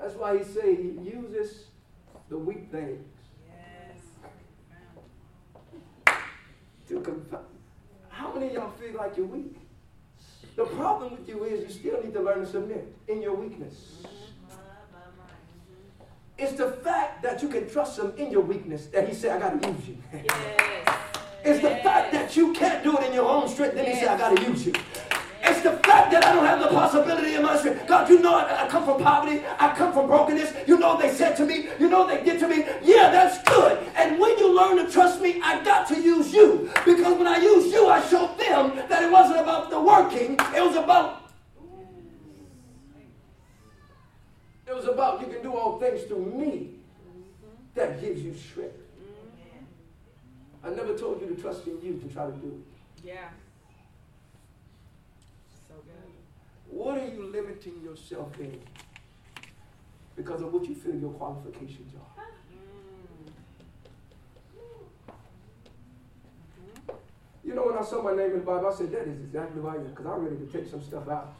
[0.00, 1.66] That's why he say he uses
[2.30, 3.06] the weak things.
[6.06, 6.16] Yes.
[6.88, 7.26] To.
[8.08, 9.56] How many of y'all feel like you're weak?
[10.56, 14.02] The problem with you is you still need to learn to submit in your weakness.
[16.38, 19.50] It's the fact that you can trust him in your weakness that he said, I
[19.50, 19.98] got to use you.
[20.12, 20.24] Yes.
[21.44, 21.62] it's yes.
[21.62, 23.74] the fact that you can't do it in your own strength.
[23.74, 23.98] Then yes.
[23.98, 24.72] he said, I got to use you.
[25.50, 27.86] It's the fact that I don't have the possibility in my strength.
[27.88, 29.42] God, you know I, I, come from poverty.
[29.58, 30.54] I come from brokenness.
[30.68, 31.68] You know they said to me.
[31.80, 32.64] You know they did to me.
[32.82, 33.78] Yeah, that's good.
[33.96, 36.70] And when you learn to trust me, I got to use you.
[36.84, 40.34] Because when I use you, I showed them that it wasn't about the working.
[40.54, 41.16] It was about
[44.68, 46.70] It was about you can do all things through me
[47.74, 48.78] that gives you strength.
[50.62, 53.06] I never told you to trust in you to try to do it.
[53.08, 53.30] Yeah.
[56.70, 58.60] What are you limiting yourself in?
[60.16, 62.24] Because of what you feel your qualifications are.
[67.42, 69.60] You know, when I saw my name in the Bible, I said, that is exactly
[69.60, 71.34] why I am, because I'm ready to take some stuff out.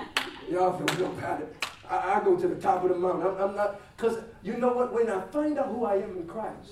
[0.50, 1.46] Y'all feel real bad.
[1.90, 3.26] I, I, go to the top of the mountain.
[3.26, 4.92] I'm, I'm not, because you know what?
[4.92, 6.70] When I find out who I am in Christ,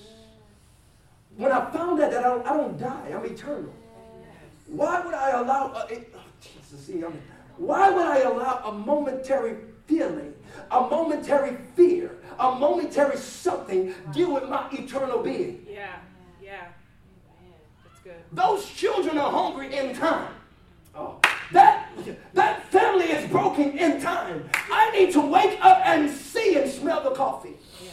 [1.37, 3.73] when I found out that I don't, I don't die, I'm eternal.
[4.69, 7.21] Why would I allow, uh, it, oh, Jesus, see, I'm,
[7.57, 10.35] why would I allow a momentary feeling,
[10.71, 15.67] a momentary fear, a momentary something deal with my eternal being?
[15.69, 15.97] Yeah,
[16.43, 16.69] yeah.
[17.85, 18.15] That's good.
[18.33, 20.33] Those children are hungry in time.
[20.95, 21.21] Oh,
[21.53, 21.91] that,
[22.35, 24.49] that family is broken in time.
[24.71, 27.57] I need to wake up and see and smell the coffee.
[27.83, 27.91] Yeah.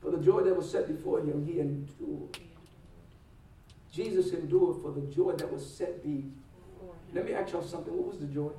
[0.00, 2.38] For the joy that was set before him, he endured.
[3.96, 6.20] Jesus endured for the joy that was set before
[6.82, 7.14] him.
[7.14, 7.96] Let me ask y'all something.
[7.96, 8.50] What was the joy?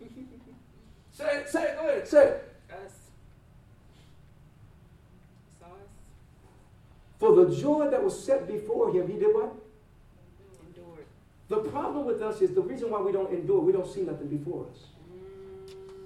[1.12, 2.56] say it, say it, go ahead, say it.
[2.72, 2.94] Us.
[7.18, 9.54] For the joy that was set before him, he did what?
[10.66, 11.04] Endured.
[11.48, 14.28] The problem with us is the reason why we don't endure, we don't see nothing
[14.28, 14.86] before us.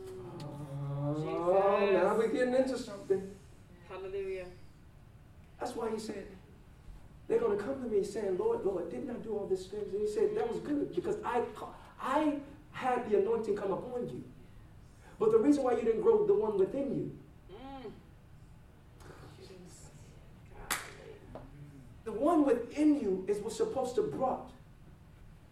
[0.03, 1.25] Mm.
[1.25, 3.31] Oh, now we're getting into something.
[3.89, 4.47] Hallelujah.
[5.61, 6.27] That's why he said,
[7.29, 9.93] they're going to come to me saying, Lord, Lord, didn't I do all these things?
[9.93, 11.43] And he said, that was good because I,
[12.01, 12.35] I
[12.73, 14.23] had the anointing come upon you.
[15.19, 17.13] But the reason why you didn't grow the one within you.
[17.53, 17.91] Mm.
[22.05, 24.51] The one within you is what's supposed to brought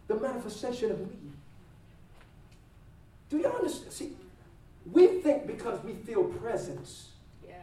[0.07, 1.17] the manifestation of me.
[3.29, 3.91] Do you understand?
[3.91, 4.11] See,
[4.91, 7.09] we think because we feel presence.
[7.47, 7.55] Yeah.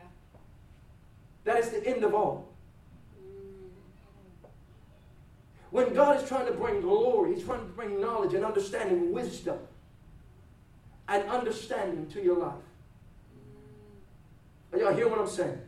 [1.45, 2.50] That is the end of all.
[5.71, 9.59] When God is trying to bring glory, He's trying to bring knowledge and understanding, wisdom
[11.09, 12.55] and understanding to your life.
[14.73, 15.59] Are y'all hear what I'm saying?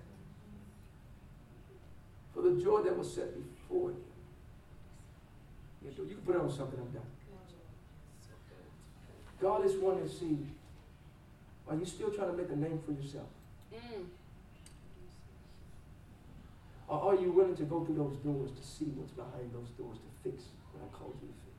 [2.35, 3.97] For the joy that was set before you.
[5.85, 7.03] You can put it on something I'm done.
[9.41, 10.39] God is wanting to see,
[11.69, 13.27] are you still trying to make a name for yourself?
[13.75, 14.05] Mm.
[16.93, 19.97] Or are you willing to go through those doors to see what's behind those doors
[19.97, 21.57] to fix what I called you to fix?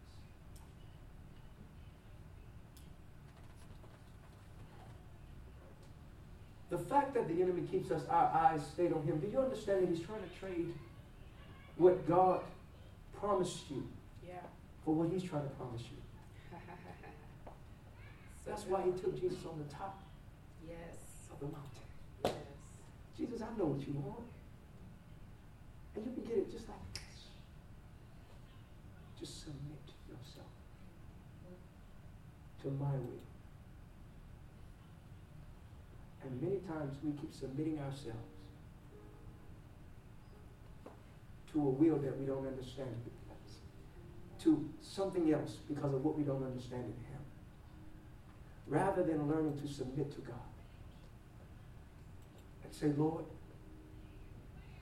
[6.69, 9.81] The fact that the enemy keeps us our eyes stayed on him, do you understand
[9.81, 10.71] that he's trying to trade
[11.77, 12.41] what God
[13.19, 13.87] promised you
[14.23, 14.35] Yeah.
[14.85, 15.97] for what he's trying to promise you.
[18.45, 19.99] That's why he took Jesus on the top
[20.67, 21.29] Yes.
[21.31, 21.81] of the mountain.
[22.23, 22.33] Yes.
[23.17, 24.32] Jesus, I know what you want.
[25.95, 27.27] And you can get it just like this.
[29.19, 30.47] Just submit yourself
[32.63, 33.23] to my will.
[36.23, 38.17] And many times we keep submitting ourselves
[41.51, 42.89] to a will that we don't understand,
[44.39, 47.21] to something else because of what we don't understand in Him,
[48.67, 50.35] rather than learning to submit to God
[52.63, 53.25] and say, Lord,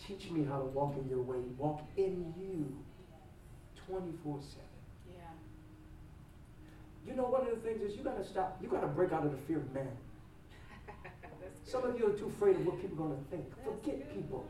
[0.05, 2.77] teach me how to walk in your way, walk in you
[3.87, 4.59] 24 7.
[5.09, 5.21] Yeah.
[7.07, 9.11] You know, one of the things is you got to stop, you got to break
[9.11, 9.87] out of the fear of man.
[11.63, 13.45] Some of you are too afraid of what people are going to think.
[13.49, 14.15] That's Forget good.
[14.15, 14.45] people.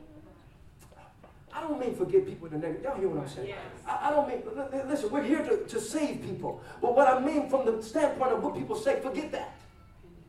[1.54, 2.82] I don't mean forget people in the negative.
[2.84, 3.48] Y'all hear what I'm saying?
[3.48, 3.58] Yes.
[3.86, 6.62] I, I don't mean, li- li- listen, we're here to, to save people.
[6.80, 9.54] But what I mean from the standpoint of what people say, forget that.
[10.00, 10.24] Opinions.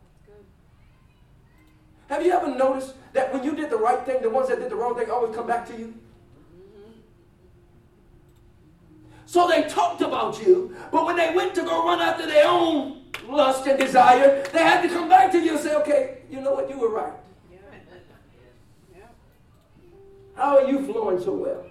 [0.00, 0.44] That's good.
[2.12, 4.68] Have you ever noticed that when you did the right thing, the ones that did
[4.68, 5.94] the wrong thing always come back to you?
[9.24, 13.04] So they talked about you, but when they went to go run after their own
[13.26, 16.52] lust and desire, they had to come back to you and say, okay, you know
[16.52, 17.14] what, you were right.
[17.50, 17.58] Yeah.
[18.94, 19.04] Yeah.
[20.36, 21.64] How are you flowing so well?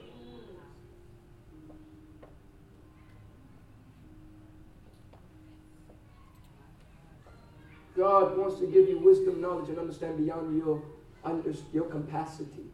[8.02, 10.82] God wants to give you wisdom, knowledge, and understand beyond your,
[11.24, 12.66] under, your capacity.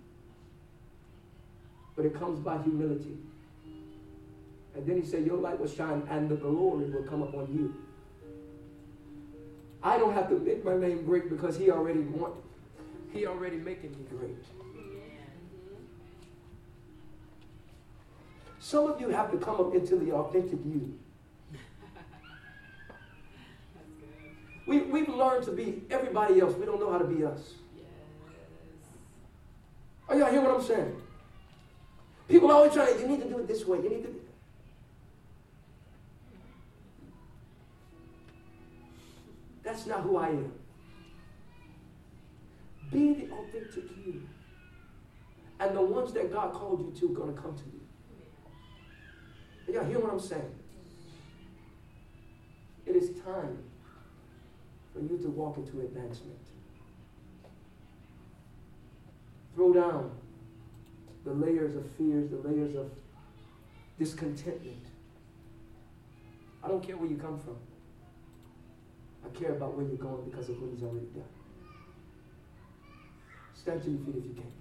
[1.98, 3.18] But it comes by humility.
[4.74, 7.76] And then he said, Your light will shine and the glory will come upon you.
[9.84, 12.36] I don't have to make my name great because he already want,
[13.12, 14.46] he already making me great.
[18.60, 20.98] Some of you have to come up into the authentic you.
[21.52, 21.64] That's
[24.00, 24.08] good.
[24.68, 26.54] We, we've learned to be everybody else.
[26.56, 27.54] We don't know how to be us.
[27.76, 27.86] Yes.
[30.10, 31.02] Are y'all hear what I'm saying?
[32.28, 33.78] People always try, to, you need to do it this way.
[33.78, 34.14] You need to.
[39.64, 40.52] That's not who I am.
[42.92, 44.28] Be the authentic you.
[45.62, 47.82] And the ones that God called you to are going to come to you.
[49.68, 50.54] Are y'all hear what I'm saying?
[52.86, 53.64] It is time
[54.98, 56.40] for you to walk into advancement.
[59.54, 60.12] Throw down
[61.24, 62.90] the layers of fears, the layers of
[64.00, 64.86] discontentment.
[66.64, 67.58] I don't care where you come from.
[69.26, 71.24] I care about where you're going because of what he's already done.
[73.54, 74.52] Stand to your feet if you can.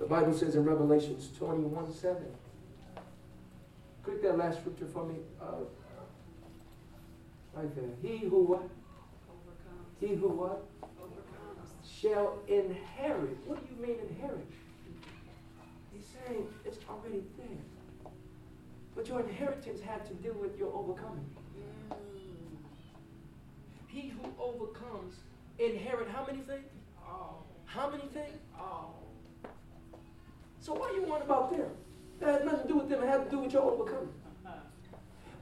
[0.00, 2.16] The Bible says in Revelations 21 7.
[4.02, 5.16] Click that last scripture for me.
[5.38, 5.64] Uh,
[7.52, 7.84] right there.
[8.00, 8.62] He who what?
[9.28, 10.00] Overcomes.
[10.00, 10.64] He who what?
[10.98, 11.68] Overcomes.
[11.84, 13.36] Shall inherit.
[13.46, 14.46] What do you mean inherit?
[15.94, 18.12] He's saying it's already there.
[18.96, 21.28] But your inheritance had to do with your overcoming.
[21.92, 21.96] Mm.
[23.86, 25.16] He who overcomes
[25.58, 26.70] inherit how many things?
[27.06, 27.44] All.
[27.66, 28.38] How many things?
[28.58, 28.99] All.
[30.70, 31.66] So why you worrying about them?
[32.20, 33.02] That has nothing to do with them.
[33.02, 34.08] It has to do with your overcoming.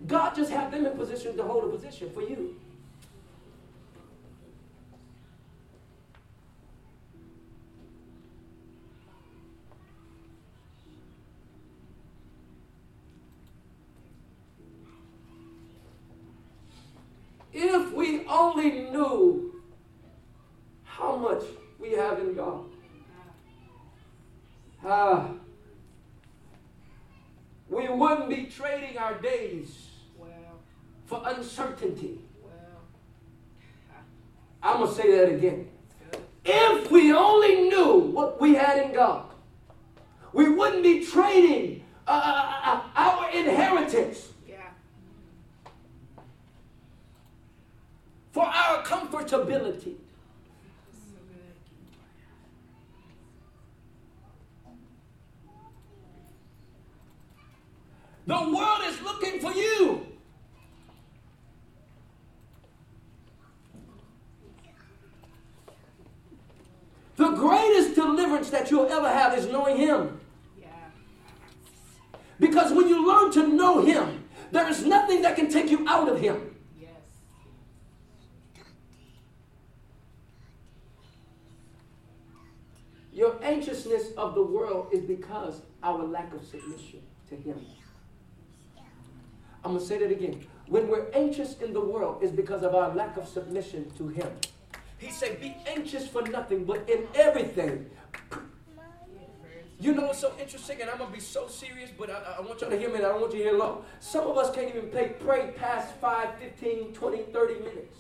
[0.07, 2.59] God just had them in position to hold a position for you.
[17.53, 19.63] If we only knew
[20.85, 21.43] how much
[21.79, 22.65] we have in God.
[24.90, 25.28] Ah,
[27.69, 30.31] we wouldn't be trading our days Well.
[31.05, 32.20] for uncertainty.
[32.43, 32.52] Well.
[34.62, 35.69] I'm going to say that again.
[36.43, 39.27] If we only knew what we had in God,
[40.32, 44.56] we wouldn't be trading uh, uh, uh, our inheritance Yeah.
[48.32, 49.97] for our comfortability.
[58.29, 60.07] The world is looking for you.
[67.17, 70.21] The greatest deliverance that you'll ever have is knowing Him.
[72.39, 76.11] Because when you learn to know Him, there is nothing that can take you out
[76.11, 76.55] of Him.
[83.11, 87.01] Your anxiousness of the world is because our lack of submission
[87.31, 87.59] to Him.
[89.69, 90.47] I'm going to say that again.
[90.69, 94.31] When we're anxious in the world, is because of our lack of submission to Him.
[94.97, 97.90] He said, Be anxious for nothing, but in everything.
[99.78, 102.62] You know what's so interesting, and I'm to be so serious, but I, I want
[102.62, 103.85] y'all to hear me, I don't want you to hear long.
[104.01, 107.99] Some of us can't even pay, pray past 5, 15, 20, 30 minutes.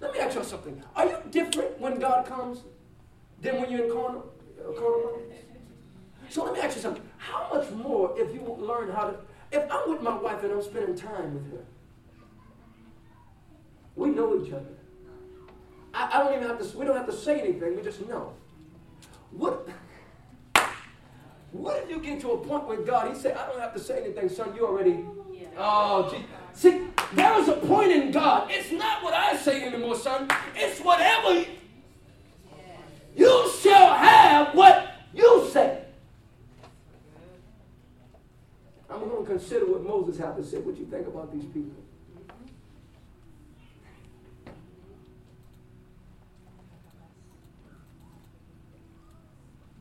[0.00, 0.82] Let me ask you something.
[0.96, 2.62] Are you different when God comes
[3.40, 5.20] than when you're in corner, uh, corner
[6.28, 7.02] So let me ask you something.
[7.18, 9.16] How much more if you learn how to,
[9.52, 11.64] if I'm with my wife and I'm spending time with her,
[13.94, 14.66] we know each other.
[15.94, 18.34] I, I don't even have to, we don't have to say anything, we just know.
[19.30, 19.68] What,
[21.52, 23.80] what if you get to a point where God, he said, I don't have to
[23.80, 25.46] say anything, son, you already, yeah.
[25.56, 26.24] oh, gee.
[26.52, 28.48] See, there is a point in God.
[28.50, 30.28] It's not what I say anymore, son.
[30.54, 31.44] It's whatever
[33.14, 35.82] you shall have what you say.
[38.88, 40.58] I'm going to consider what Moses had to say.
[40.58, 41.82] What you think about these people?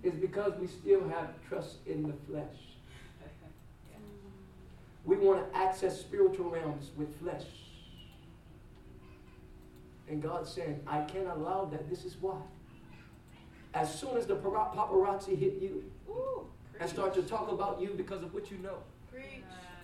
[0.04, 2.56] It's because we still have trust in the flesh.
[5.04, 7.46] We want to access spiritual realms with flesh.
[10.08, 11.90] And God said, I can't allow that.
[11.90, 12.38] This is why.
[13.74, 16.48] As soon as the paparazzi hit you Ooh,
[16.80, 18.78] and start to talk about you because of what you know.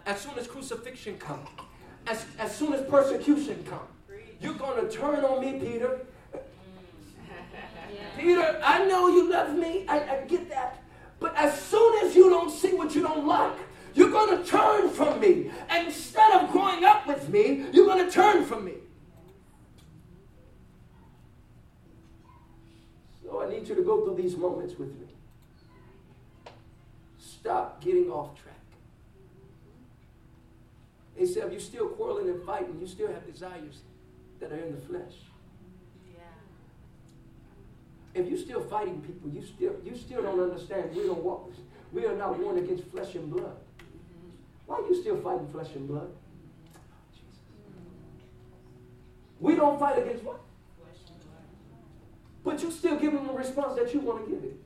[0.06, 1.48] As soon as crucifixion comes,
[2.08, 3.90] as, as soon as persecution comes,
[4.40, 6.02] you're going to turn on me, Peter.
[8.18, 9.86] Peter, I know you love me.
[9.88, 10.82] I, I get that.
[11.20, 13.54] But as soon as you don't see what you don't like,
[13.94, 15.52] you're going to turn from me.
[15.70, 18.74] And instead of growing up with me, you're going to turn from me.
[23.24, 25.08] So I need you to go through these moments with me.
[27.20, 28.51] Stop getting off track.
[31.16, 33.82] He said, if you're still quarreling and fighting, you still have desires
[34.40, 35.14] that are in the flesh.
[38.14, 40.94] If you're still fighting people, you still you still don't understand.
[40.96, 41.52] We don't walk.
[41.94, 43.56] We are not warned against flesh and blood.
[44.66, 46.10] Why are you still fighting flesh and blood?
[47.14, 47.40] Jesus.
[49.40, 50.42] We don't fight against what?
[52.44, 54.58] But you still give them the response that you want to give it.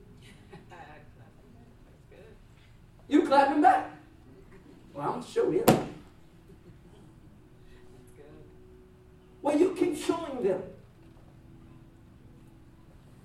[3.08, 3.88] You clap him back.
[4.92, 5.95] Well, I'm going to
[9.58, 10.62] you keep showing them.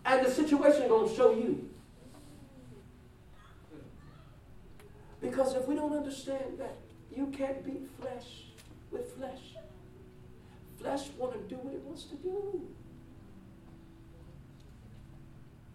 [0.05, 1.69] And the situation to show you.
[5.21, 6.77] Because if we don't understand that
[7.15, 8.45] you can't beat flesh
[8.91, 9.39] with flesh,
[10.79, 12.67] flesh want to do what it wants to do.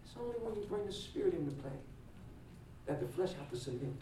[0.05, 1.71] It's only when you bring the spirit into play
[2.87, 3.93] that the flesh has to submit.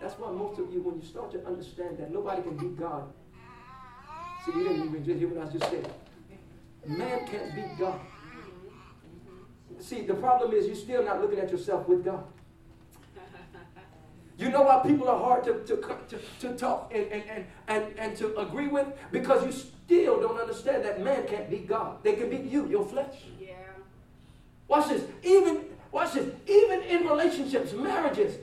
[0.00, 3.12] That's why most of you, when you start to understand that nobody can beat God.
[4.44, 5.92] See, you didn't even hear what I just said.
[6.86, 8.00] Man can't beat God.
[9.80, 12.24] See, the problem is you're still not looking at yourself with God.
[14.38, 15.76] You know why people are hard to, to,
[16.08, 18.86] to, to talk and, and, and, and, and to agree with?
[19.12, 22.02] Because you still don't understand that man can't beat God.
[22.02, 23.16] They can beat you, your flesh.
[23.38, 23.48] Yeah.
[24.66, 25.02] Watch this.
[25.22, 26.32] Even watch this.
[26.46, 28.38] Even in relationships, marriages,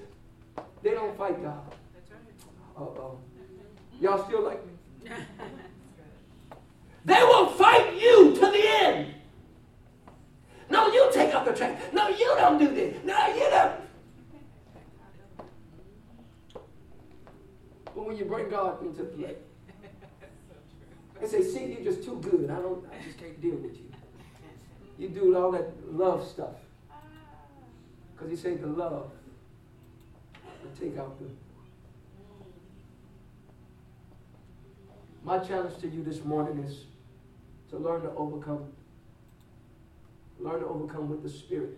[0.84, 1.64] they don't fight God.
[1.96, 2.20] That's right.
[2.78, 3.20] Uh-oh.
[4.00, 5.12] Y'all still like me?
[7.08, 9.14] they will fight you to the end.
[10.70, 11.94] No, you take up the track.
[11.94, 12.98] No, you don't do this.
[13.06, 13.80] No, you don't.
[17.86, 19.38] But when you bring God into play,
[21.22, 22.52] they say, see, you're just too good.
[22.52, 23.90] I don't, I just can't deal with you.
[25.00, 26.56] You do all that love stuff.
[28.14, 29.10] Because he said the love
[30.44, 31.26] will take out the.
[35.24, 36.84] My challenge to you this morning is
[37.70, 38.66] to learn to overcome.
[40.40, 41.78] Learn to overcome with the Spirit.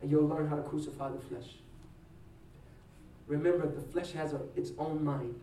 [0.00, 1.56] And you'll learn how to crucify the flesh.
[3.28, 5.38] Remember, the flesh has a, its own mind.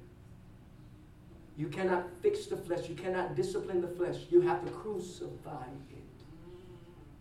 [1.58, 2.88] You cannot fix the flesh.
[2.88, 4.18] You cannot discipline the flesh.
[4.30, 6.04] You have to crucify it.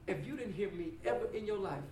[0.07, 1.83] If you didn't hear me ever in your life,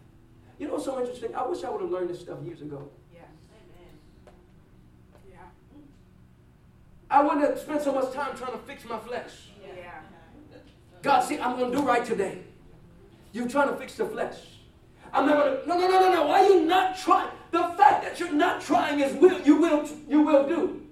[0.58, 1.34] you know what's so interesting?
[1.34, 2.88] I wish I would have learned this stuff years ago.
[3.14, 3.20] Yeah.
[3.52, 4.34] Amen.
[5.30, 5.36] Yeah.
[7.10, 9.50] I wouldn't have spent so much time trying to fix my flesh.
[11.02, 12.38] God, see, I'm going to do right today.
[13.32, 14.38] You're trying to fix the flesh.
[15.12, 15.68] I'm not going to.
[15.68, 16.26] No, no, no, no, no.
[16.26, 17.30] Why are you not trying?
[17.52, 20.82] The fact that you're not trying is will you will you will do.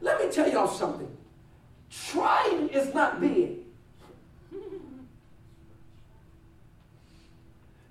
[0.00, 1.08] Let me tell y'all something.
[1.90, 3.62] Trying is not being.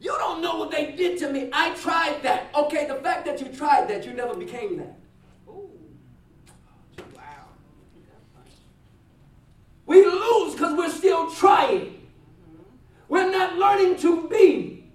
[0.01, 1.49] You don't know what they did to me.
[1.53, 2.49] I tried that.
[2.55, 4.97] Okay, the fact that you tried that, you never became that.
[5.47, 5.69] Ooh.
[7.15, 7.21] Wow.
[9.91, 12.07] We lose because we're still trying.
[13.09, 14.89] We're not learning to be.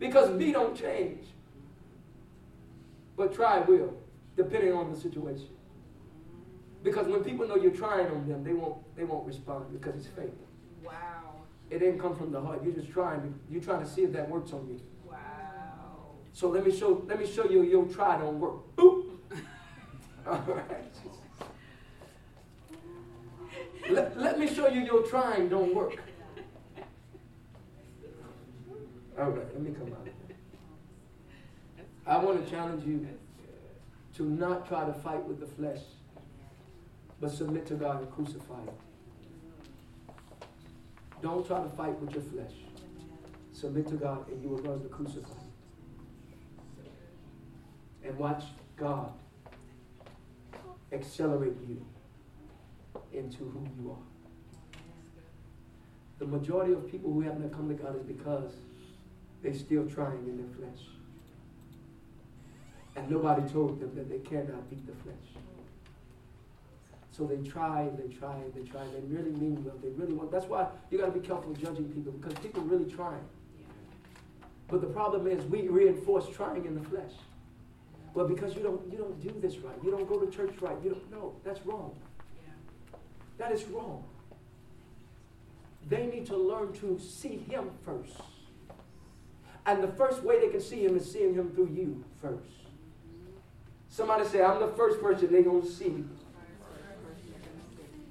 [0.00, 1.24] Because be don't change.
[3.16, 3.94] But try will,
[4.36, 5.50] depending on the situation.
[6.82, 10.08] Because when people know you're trying on them, they won't they won't respond because it's
[10.08, 10.34] fake.
[10.84, 10.94] Wow.
[11.70, 12.60] It didn't come from the heart.
[12.64, 13.38] You're just trying.
[13.48, 14.80] You're trying to see if that works on you.
[15.08, 15.16] Wow.
[16.32, 18.74] So let me show let me show you your try don't work.
[18.74, 19.03] Boop.
[20.26, 20.94] All right.
[23.90, 25.96] let, let me show you your trying don't work.
[29.18, 30.08] All right, let me come out.
[32.06, 33.06] I want to challenge you
[34.16, 35.80] to not try to fight with the flesh,
[37.20, 38.74] but submit to God and crucify it.
[41.22, 42.52] Don't try to fight with your flesh.
[43.52, 45.30] Submit to God and you will learn to crucify.
[46.82, 46.90] it.
[48.08, 48.44] And watch
[48.76, 49.12] God
[50.94, 51.84] accelerate you
[53.12, 53.96] into who you are.
[56.18, 58.52] The majority of people who haven't come to God is because
[59.42, 60.86] they're still trying in their flesh.
[62.96, 65.42] And nobody told them that they cannot beat the flesh.
[67.10, 69.76] So they try and they try and they try and they really mean well.
[69.82, 70.32] They really want.
[70.32, 73.24] That's why you got to be careful judging people because people really trying.
[74.68, 77.12] But the problem is we reinforce trying in the flesh.
[78.14, 79.74] Well, because you don't you don't do this right.
[79.82, 80.76] You don't go to church right.
[80.82, 81.94] You don't no, that's wrong.
[83.38, 84.04] That is wrong.
[85.88, 88.16] They need to learn to see him first.
[89.66, 92.48] And the first way they can see him is seeing him through you first.
[93.88, 96.04] Somebody say, I'm the first person they're going to see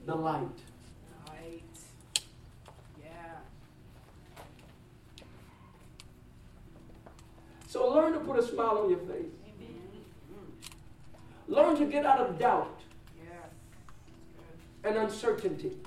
[0.05, 0.47] the light.
[1.27, 1.63] Light.
[3.03, 3.11] Yeah.
[7.67, 9.42] So learn to put a smile on your face.
[11.47, 12.79] Learn to get out of doubt
[14.83, 15.77] and uncertainty.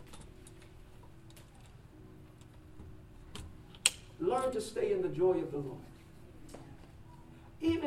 [4.18, 5.78] Learn to stay in the joy of the Lord.
[7.60, 7.84] Even